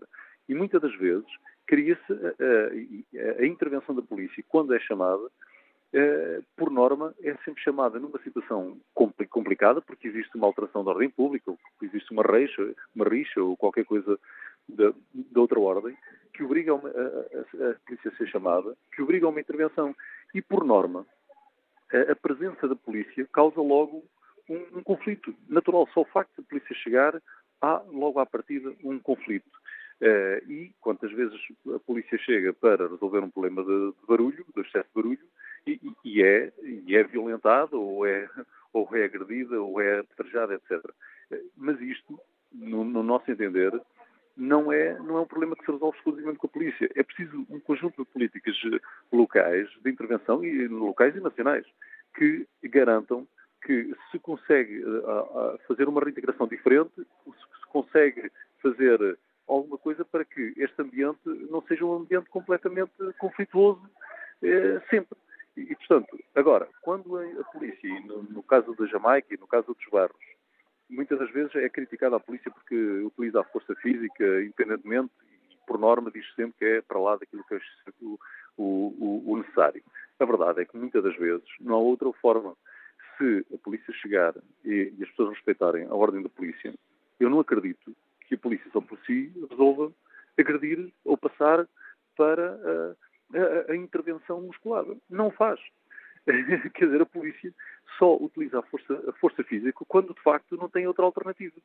[0.47, 1.27] E muitas das vezes
[1.65, 5.29] cria-se a, a, a, intervenção da polícia, quando é chamada,
[5.91, 8.77] eh, por norma, é sempre chamada numa situação
[9.29, 13.57] complicada, porque existe uma alteração da ordem pública, ou existe uma rixa, uma rixa ou
[13.57, 14.17] qualquer coisa
[14.67, 15.97] de, de outra ordem,
[16.33, 19.95] que obriga a, a, a, a, polícia a ser chamada, que obriga a uma intervenção.
[20.33, 21.05] E, por norma,
[21.91, 24.03] a, presença da polícia causa logo
[24.49, 25.87] um, um, conflito natural.
[25.93, 27.21] Só o facto de a polícia chegar,
[27.61, 29.49] há logo à partida um conflito.
[29.99, 31.35] Uh, e quantas vezes
[31.73, 35.27] a polícia chega para resolver um problema de, de barulho, de excesso de barulho,
[35.65, 38.29] e, e, é, e é violentada, ou é,
[38.71, 40.85] ou é agredida, ou é apedrejada, etc.
[41.55, 42.19] Mas isto,
[42.53, 43.73] no, no nosso entender,
[44.37, 46.89] não é, não é um problema que se resolve exclusivamente com a polícia.
[46.95, 48.79] É preciso um conjunto de políticas eh,
[49.11, 51.65] locais, de intervenção, e locais e nacionais,
[52.15, 53.27] que garantam
[53.65, 58.31] que se consegue uh, fazer uma reintegração diferente, se consegue
[58.61, 61.19] fazer alguma coisa para que este ambiente
[61.49, 63.89] não seja um ambiente completamente conflituoso
[64.43, 65.17] eh, sempre.
[65.55, 69.91] E, portanto, agora, quando a, polícia, no, no, caso da Jamaica e no caso dos
[69.91, 70.15] barros,
[70.89, 75.11] muitas das vezes é criticada a polícia porque utiliza a força física independentemente
[75.51, 77.59] e, por norma, diz sempre que é para lá daquilo que é
[78.01, 78.17] o,
[78.57, 79.83] o, o necessário.
[80.19, 82.55] A verdade é que muitas das vezes não há outra forma.
[83.17, 84.33] Se a polícia chegar
[84.63, 86.73] e, e as pessoas respeitarem a ordem da polícia,
[87.19, 87.95] eu não acredito
[88.27, 89.91] que a polícia só por si resolva
[90.37, 91.67] agredir ou passar
[92.15, 94.95] para a, a, a intervenção musculada.
[95.09, 95.59] Não faz.
[96.73, 97.53] Quer dizer, a polícia
[97.97, 101.55] só utiliza a força, a força física quando de facto não tem outra alternativa.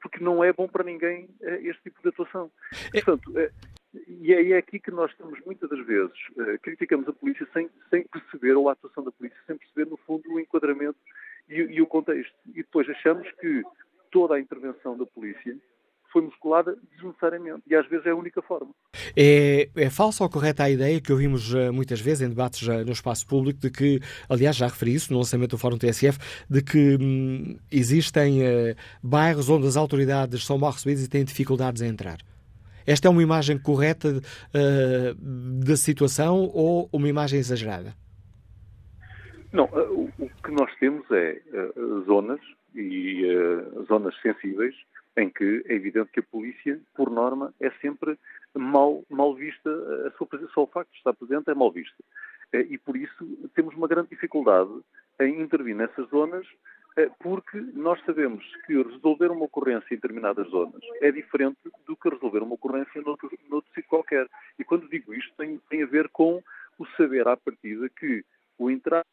[0.00, 2.50] Porque não é bom para ninguém eh, este tipo de atuação.
[2.92, 3.50] Portanto, eh,
[4.08, 7.68] e é, é aqui que nós estamos muitas das vezes, uh, criticamos a polícia sem,
[7.90, 10.96] sem perceber, ou a atuação da polícia, sem perceber no fundo o enquadramento
[11.48, 12.34] e, e o contexto.
[12.48, 13.62] E depois achamos que
[14.10, 15.56] toda a intervenção da polícia
[16.12, 17.62] foi musculada desnecessariamente.
[17.66, 18.70] E às vezes é a única forma.
[19.16, 22.84] É, é falsa ou correta a ideia que ouvimos uh, muitas vezes em debates uh,
[22.84, 26.18] no espaço público de que, aliás, já referi isso no lançamento do Fórum TSF,
[26.48, 31.82] de que hum, existem uh, bairros onde as autoridades são mal recebidas e têm dificuldades
[31.82, 32.18] em entrar?
[32.86, 37.94] Esta é uma imagem correta uh, da situação ou uma imagem exagerada?
[39.52, 42.40] Não, uh, o, que nós temos é uh, zonas
[42.74, 43.22] e
[43.86, 44.74] zonas sensíveis
[45.16, 48.18] em que é evidente que a polícia, por norma, é sempre
[48.54, 49.70] mal, mal vista,
[50.06, 52.02] a sua presença, só o facto de estar presente é mal vista.
[52.52, 54.70] E por isso temos uma grande dificuldade
[55.20, 56.46] em intervir nessas zonas
[56.96, 61.56] é, porque nós sabemos que resolver uma ocorrência em determinadas zonas é diferente
[61.86, 64.28] do que resolver uma ocorrência noutro, noutro sítio qualquer.
[64.58, 66.42] E quando digo isto, tem, tem a ver com
[66.78, 68.22] o saber à partida que
[68.58, 69.04] o entrar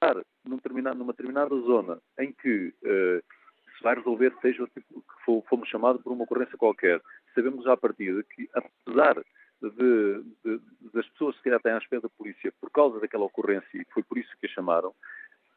[0.45, 3.23] num determinado, numa determinada zona em que uh,
[3.79, 7.01] se vai resolver, seja tipo que fomos chamados por uma ocorrência qualquer,
[7.33, 9.15] sabemos à partida que, apesar
[9.61, 10.61] de, de,
[10.93, 14.03] das pessoas que já têm à espera da polícia por causa daquela ocorrência, e foi
[14.03, 14.93] por isso que a chamaram,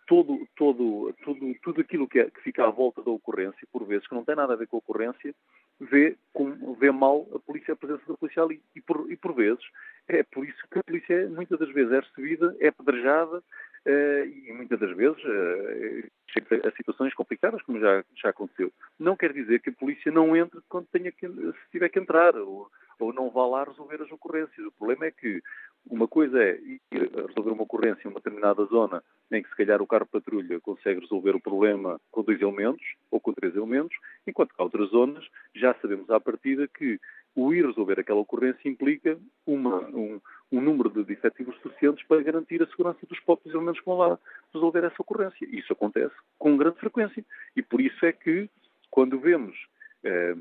[0.06, 4.06] todo, todo, tudo, tudo aquilo que, é, que, fica à volta da ocorrência, por vezes,
[4.06, 5.34] que não tem nada a ver com a ocorrência,
[5.80, 8.62] vê, com, vê mal a polícia, a presença da polícia ali.
[8.74, 9.64] E por, e por vezes,
[10.08, 13.42] é por isso que a polícia, muitas das vezes, é recebida, é apedrejada,
[13.86, 18.72] e muitas das vezes uh, chega a situações complicadas, como já, já aconteceu.
[18.98, 22.36] Não quer dizer que a polícia não entre quando tenha que, se tiver que entrar,
[22.36, 22.68] ou,
[23.00, 24.66] ou não vá lá resolver as ocorrências.
[24.66, 25.42] O problema é que
[25.90, 26.58] uma coisa é
[26.92, 31.00] resolver uma ocorrência em uma determinada zona em que se calhar o carro patrulha consegue
[31.00, 33.96] resolver o problema com dois elementos ou com três elementos,
[34.26, 37.00] enquanto que há outras zonas já sabemos à partida que
[37.34, 42.62] o ir resolver aquela ocorrência implica uma, um, um, número de efetivos suficientes para garantir
[42.62, 44.18] a segurança dos próprios elementos que vão lá
[44.52, 45.46] resolver essa ocorrência.
[45.50, 47.24] Isso acontece com grande frequência.
[47.56, 48.50] E por isso é que,
[48.90, 49.56] quando vemos
[50.04, 50.36] eh,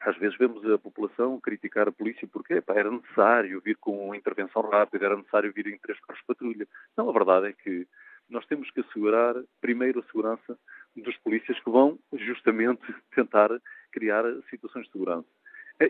[0.00, 4.62] às vezes vemos a população criticar a polícia porque epá, era necessário vir com intervenção
[4.62, 6.68] rápida, era necessário vir em três carros de patrulha.
[6.96, 7.86] Não, a verdade é que
[8.28, 10.58] nós temos que assegurar primeiro a segurança
[10.94, 12.82] dos polícias que vão justamente
[13.14, 13.50] tentar
[13.92, 15.28] criar situações de segurança.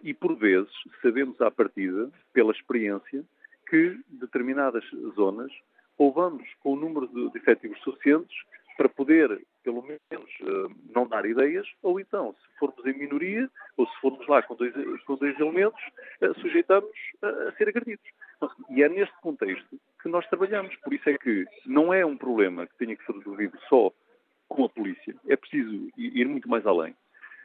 [0.03, 3.25] E por vezes sabemos à partida, pela experiência,
[3.69, 4.85] que determinadas
[5.15, 5.53] zonas
[5.99, 8.37] ou vamos com o número de efetivos suficientes
[8.77, 13.87] para poder, pelo menos, eh, não dar ideias, ou então, se formos em minoria, ou
[13.87, 14.75] se formos lá com dois,
[15.05, 15.81] com dois elementos,
[16.21, 16.91] eh, sujeitamos
[17.23, 18.07] a ser agredidos.
[18.71, 20.75] E é neste contexto que nós trabalhamos.
[20.77, 23.93] Por isso é que não é um problema que tenha que ser resolvido só
[24.49, 25.15] com a polícia.
[25.29, 26.95] É preciso ir muito mais além.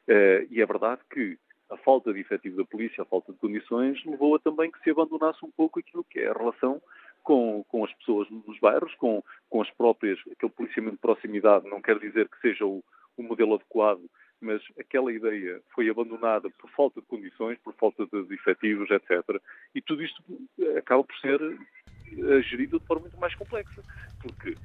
[0.07, 1.37] Eh, e é verdade que
[1.69, 4.89] a falta de efetivo da polícia, a falta de condições, levou a também que se
[4.89, 6.81] abandonasse um pouco aquilo que é a relação
[7.23, 11.81] com, com as pessoas nos bairros, com, com as próprias, aquele policiamento de proximidade, não
[11.81, 12.83] quer dizer que seja o,
[13.17, 14.01] o modelo adequado,
[14.41, 19.41] mas aquela ideia foi abandonada por falta de condições, por falta de, de efetivos, etc.
[19.75, 20.23] E tudo isto
[20.77, 23.83] acaba por ser eh, gerido de forma muito mais complexa,
[24.21, 24.55] porque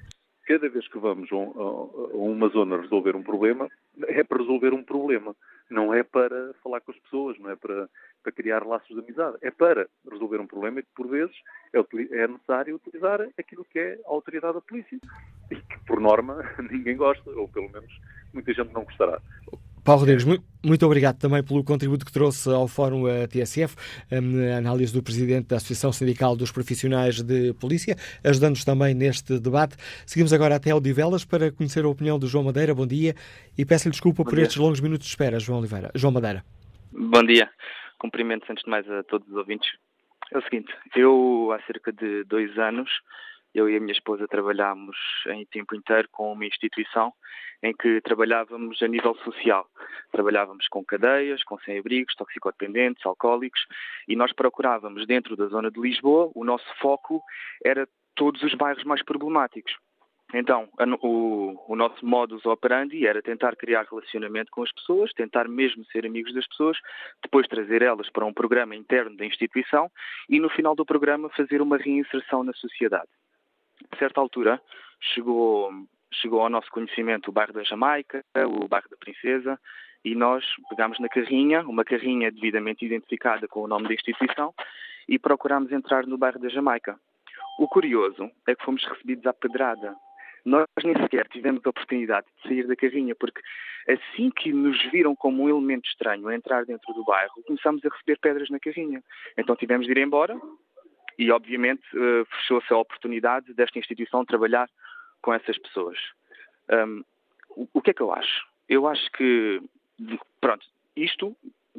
[0.47, 3.68] cada vez que vamos a, a, uma zona resolver um problema,
[4.06, 5.35] é para resolver um problema,
[5.74, 7.88] não é para falar com as pessoas, não é para
[8.24, 11.36] para criar laços de amizade, é para resolver um problema que, por vezes,
[11.74, 11.78] é,
[12.16, 14.98] é necessário utilizar aquilo que é a autoridade da polícia
[15.51, 17.92] e que, por norma, ninguém gosta, ou pelo menos
[18.32, 19.20] muita gente não gostará.
[19.85, 20.24] Paulo Rodrigues,
[20.65, 23.77] muito obrigado também pelo contributo que trouxe ao Fórum TSF,
[24.11, 27.94] a análise do Presidente da Associação Sindical dos Profissionais de Polícia,
[28.24, 29.77] ajudando-nos também neste debate.
[30.06, 32.74] Seguimos agora até ao Divelas para conhecer a opinião do João Madeira.
[32.74, 33.15] Bom dia
[33.59, 34.44] e peço-lhe desculpa Bom por dia.
[34.44, 35.90] estes longos minutos de espera, João Oliveira.
[35.94, 36.43] João Madeira.
[36.90, 37.51] Bom dia.
[37.98, 39.69] Cumprimentos antes de mais a todos os ouvintes.
[40.32, 42.90] É o seguinte, eu há cerca de dois anos
[43.55, 44.97] eu e a minha esposa trabalhámos
[45.28, 47.12] em tempo inteiro com uma instituição
[47.62, 49.66] em que trabalhávamos a nível social.
[50.10, 53.64] Trabalhávamos com cadeias, com sem-abrigos, toxicodependentes, alcoólicos
[54.09, 57.22] e nós procurávamos dentro da zona de Lisboa, o nosso foco
[57.64, 59.72] era todos os bairros mais problemáticos.
[60.32, 60.68] Então,
[61.01, 66.05] o, o, nosso modus operandi era tentar criar relacionamento com as pessoas, tentar mesmo ser
[66.05, 66.76] amigos das pessoas,
[67.22, 69.89] depois trazer elas para um programa interno da instituição
[70.28, 73.09] e, no final do programa, fazer uma reinserção na sociedade
[73.90, 74.61] a certa altura,
[75.01, 75.70] chegou,
[76.12, 79.59] chegou ao nosso conhecimento o bairro da Jamaica, o bairro da Princesa,
[80.05, 84.55] e nós pegámos na carrinha, uma carrinha devidamente identificada com o nome da instituição,
[85.09, 86.98] e procurámos entrar no bairro da Jamaica.
[87.59, 89.94] O curioso é que fomos recebidos à pedrada.
[90.44, 93.40] Nós nem sequer tivemos a oportunidade de sair da carrinha, porque
[93.89, 97.89] assim que nos viram como um elemento estranho a entrar dentro do bairro, começámos a
[97.89, 99.02] receber pedras na carrinha.
[99.39, 100.39] Então tivemos de ir embora,
[101.18, 104.68] e, obviamente, eh, fechou-se a oportunidade desta instituição trabalhar
[105.22, 105.98] com essas pessoas.
[106.70, 107.04] Um,
[107.72, 108.46] o que é que eu acho?
[108.68, 109.62] Eu acho que,
[110.40, 110.66] pronto,
[110.96, 111.36] isto,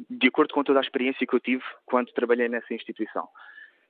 [0.08, 3.28] de acordo com toda a experiência que eu tive quando trabalhei nessa instituição,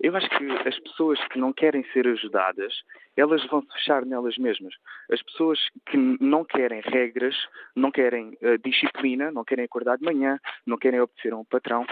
[0.00, 2.82] eu acho que as pessoas que não querem ser ajudadas,
[3.16, 4.74] elas vão se fechar nelas mesmas.
[5.10, 7.34] As pessoas que não querem regras,
[7.74, 11.86] não querem uh, disciplina, não querem acordar de manhã, não querem obedecer a um patrão,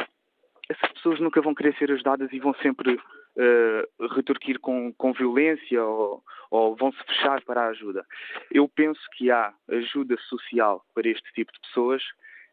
[0.68, 2.98] essas pessoas nunca vão querer ser ajudadas e vão sempre
[3.36, 8.04] uh, retorquir com, com violência ou, ou, vão se fechar para a ajuda.
[8.50, 12.02] Eu penso que há ajuda social para este tipo de pessoas.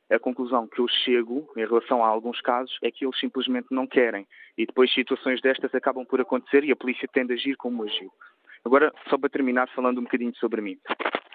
[0.10, 3.88] A conclusão que eu chego em relação a alguns casos é que eles simplesmente não
[3.88, 4.28] querem
[4.58, 8.12] e depois situações destas acabam por acontecer e a polícia tende a agir como agiu.
[8.66, 10.78] Agora, só para terminar, falando um bocadinho sobre mim.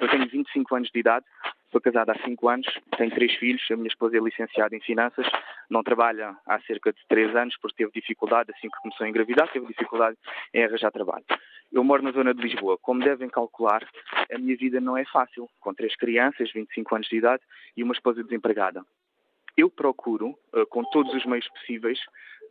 [0.01, 1.25] Eu tenho 25 anos de idade,
[1.73, 2.67] sou casado há 5 anos,
[2.97, 5.27] tenho três filhos, a minha esposa é licenciada em Finanças,
[5.71, 9.51] não trabalha há cerca de 3 anos porque teve dificuldade, assim que começou a engravidar,
[9.51, 10.17] teve dificuldade
[10.53, 11.25] em arranjar trabalho.
[11.73, 12.79] Eu moro na zona de Lisboa.
[12.79, 13.87] Como devem calcular,
[14.33, 17.43] a minha vida não é fácil, com três crianças, 25 anos de idade
[17.77, 18.83] e uma esposa desempregada.
[19.57, 21.99] Eu procuro, eh, com todos os meios possíveis,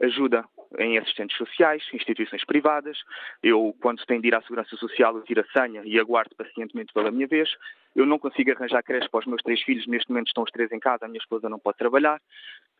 [0.02, 0.46] ajuda
[0.80, 2.98] em assistentes sociais, instituições privadas.
[3.42, 6.94] Eu, quando tenho de ir à Segurança Social, eu tiro a senha e aguardo pacientemente
[6.94, 7.50] pela minha vez.
[7.96, 10.72] Eu não consigo arranjar creche para os meus três filhos, neste momento estão os três
[10.72, 12.20] em casa, a minha esposa não pode trabalhar.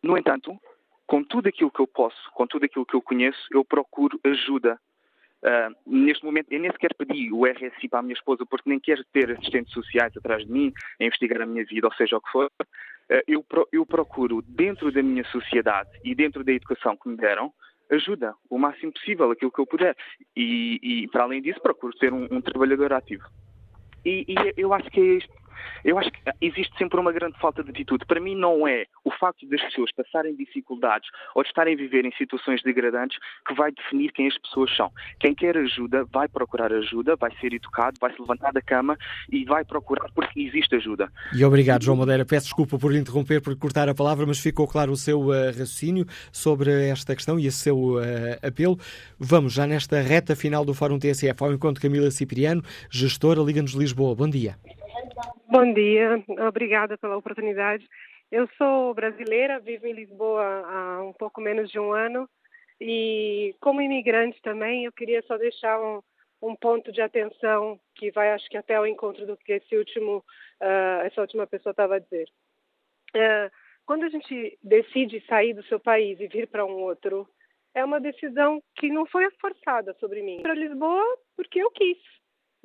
[0.04, 0.60] No entanto,
[1.06, 4.80] com tudo aquilo que eu posso, com tudo aquilo que eu conheço, eu procuro ajuda.
[5.44, 8.80] Uh, neste momento, eu nem sequer pedi o RSI para a minha esposa, porque nem
[8.80, 12.22] quero ter assistentes sociais atrás de mim, a investigar a minha vida, ou seja o
[12.22, 12.50] que for.
[13.12, 17.54] Uh, eu, eu procuro, dentro da minha sociedade e dentro da educação que me deram,
[17.92, 19.96] ajuda o máximo possível, aquilo que eu puder.
[20.36, 23.24] E, e para além disso, procuro ser um, um trabalhador ativo.
[24.04, 25.45] E, e, eu acho que é isto
[25.84, 28.06] eu acho que existe sempre uma grande falta de atitude.
[28.06, 32.06] Para mim, não é o facto das pessoas passarem dificuldades ou de estarem a viver
[32.06, 33.18] em situações degradantes
[33.48, 34.92] que vai definir quem as pessoas são.
[35.20, 38.98] Quem quer ajuda vai procurar ajuda, vai ser educado, vai se levantar da cama
[39.32, 41.12] e vai procurar porque existe ajuda.
[41.34, 42.26] E obrigado, João Madeira.
[42.26, 46.06] Peço desculpa por interromper, por cortar a palavra, mas ficou claro o seu uh, raciocínio
[46.32, 48.02] sobre esta questão e esse seu uh,
[48.42, 48.78] apelo.
[49.20, 54.16] Vamos já nesta reta final do Fórum TSF ao encontro Camila Cipriano, gestora Liga-nos Lisboa.
[54.16, 54.56] Bom dia.
[55.48, 57.88] Bom dia, obrigada pela oportunidade.
[58.32, 62.30] Eu sou brasileira, vivo em Lisboa há um pouco menos de um ano
[62.82, 66.02] e como imigrante também eu queria só deixar um,
[66.42, 70.18] um ponto de atenção que vai acho que até o encontro do que esse último
[70.62, 72.28] uh, essa última pessoa estava a dizer.
[73.16, 73.50] Uh,
[73.86, 77.26] quando a gente decide sair do seu país e vir para um outro,
[77.74, 80.42] é uma decisão que não foi forçada sobre mim.
[80.42, 81.06] Para Lisboa
[81.38, 81.98] porque eu quis.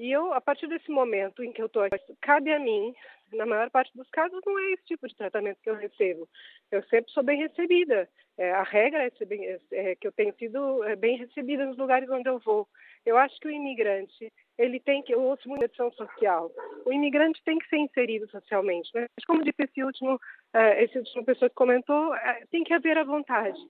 [0.00, 1.86] E eu, a partir desse momento em que eu estou
[2.22, 2.94] cabe a mim,
[3.34, 6.26] na maior parte dos casos, não é esse tipo de tratamento que eu recebo.
[6.70, 8.08] Eu sempre sou bem recebida.
[8.38, 11.76] É, a regra é, bem, é, é, que eu tenho sido é, bem recebida nos
[11.76, 12.66] lugares onde eu vou.
[13.04, 16.50] Eu acho que o imigrante, ele tem que, eu ouço muito ação social,
[16.86, 18.88] o imigrante tem que ser inserido socialmente.
[18.94, 22.14] Mas como disse esse último, uh, esse último pessoa que comentou,
[22.50, 23.60] tem que haver a vontade.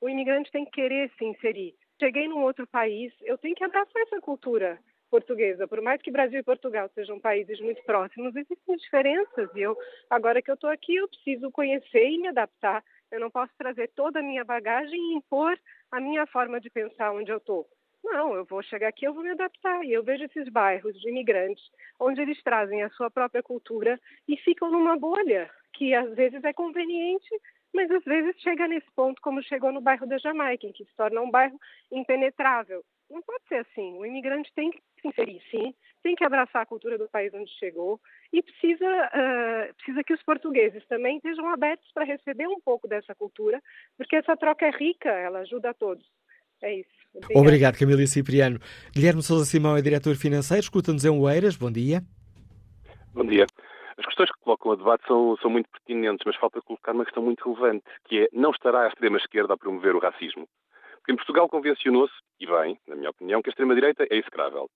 [0.00, 1.74] O imigrante tem que querer se inserir.
[2.00, 4.80] Cheguei num outro país, eu tenho que abraçar essa cultura
[5.14, 5.68] portuguesa.
[5.68, 9.48] Por mais que Brasil e Portugal sejam países muito próximos, existem diferenças.
[9.54, 9.78] E eu,
[10.10, 12.82] agora que eu estou aqui, eu preciso conhecer e me adaptar
[13.12, 15.56] Eu não posso trazer toda a minha bagagem e impor
[15.92, 17.64] a minha forma de pensar onde eu estou.
[18.02, 19.84] Não, eu vou chegar aqui, eu vou me adaptar.
[19.84, 21.64] E eu vejo esses bairros de imigrantes,
[22.00, 26.52] onde eles trazem a sua própria cultura e ficam numa bolha, que às vezes é
[26.52, 27.30] conveniente,
[27.72, 30.96] mas às vezes chega nesse ponto, como chegou no bairro da Jamaica, em que se
[30.96, 31.58] torna um bairro
[31.92, 32.82] impenetrável.
[33.10, 33.94] Não pode ser assim.
[33.98, 37.50] O imigrante tem que se inserir, sim, tem que abraçar a cultura do país onde
[37.58, 38.00] chegou
[38.32, 43.14] e precisa, uh, precisa que os portugueses também estejam abertos para receber um pouco dessa
[43.14, 43.62] cultura,
[43.96, 46.04] porque essa troca é rica, ela ajuda a todos.
[46.62, 46.88] É isso.
[47.14, 48.58] Obrigado, Obrigado Camila Cipriano.
[48.92, 51.56] Guilherme Sousa Simão é diretor financeiro, escuta-nos em Oeiras.
[51.56, 52.02] Bom dia.
[53.12, 53.46] Bom dia.
[53.96, 57.22] As questões que colocam a debate são, são muito pertinentes, mas falta colocar uma questão
[57.22, 60.48] muito relevante, que é não estará a extrema-esquerda a promover o racismo.
[61.08, 64.70] Em Portugal convencionou-se, e bem, na minha opinião, que a extrema-direita é execrável.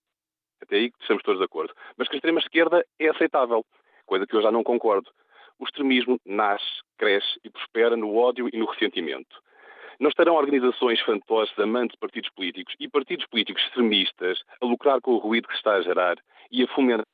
[0.60, 1.72] Até aí estamos todos de acordo.
[1.96, 3.64] Mas que a extrema-esquerda é aceitável,
[4.04, 5.10] coisa que eu já não concordo.
[5.58, 9.40] O extremismo nasce, cresce e prospera no ódio e no ressentimento.
[9.98, 15.12] Não estarão organizações fantosas amantes de partidos políticos e partidos políticos extremistas a lucrar com
[15.12, 16.16] o ruído que se está a gerar
[16.52, 17.04] e a fomentar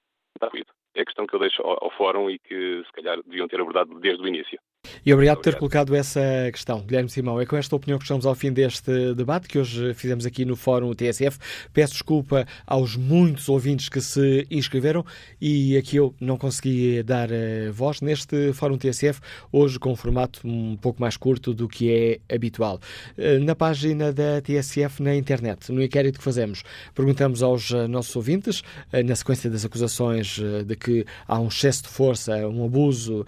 [0.42, 0.72] o ruído.
[0.94, 3.60] É a questão que eu deixo ao, ao Fórum e que se calhar deviam ter
[3.60, 4.58] abordado desde o início.
[5.06, 7.39] E obrigado por ter colocado essa questão, Guilherme Simão.
[7.39, 10.56] É com esta opinião que estamos ao fim deste debate que hoje fizemos aqui no
[10.56, 11.39] Fórum TSF.
[11.74, 15.05] Peço desculpa aos muitos ouvintes que se inscreveram
[15.39, 19.20] e aqui eu não consegui dar uh, voz neste Fórum TSF,
[19.52, 21.93] hoje com um formato um pouco mais curto do que
[22.31, 22.81] é habitual.
[23.18, 26.62] Uh, na página da TSF na internet, no inquérito que fazemos,
[26.94, 28.62] perguntamos aos uh, nossos ouvintes,
[29.05, 33.26] na sequência das acusações de que há um excesso de força, um abuso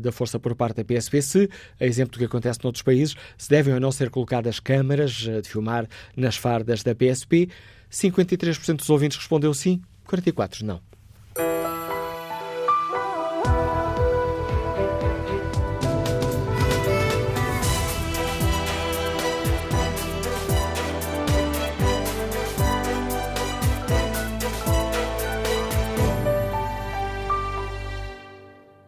[0.00, 1.50] da força por parte da PSP, se,
[1.80, 5.40] a exemplo do que acontece noutros países, se devem ou não ser colocadas câmaras eh,
[5.40, 5.86] de filmar
[6.16, 7.48] nas fardas da PSP.
[7.90, 10.80] 53% dos ouvintes respondeu sim, 44% não.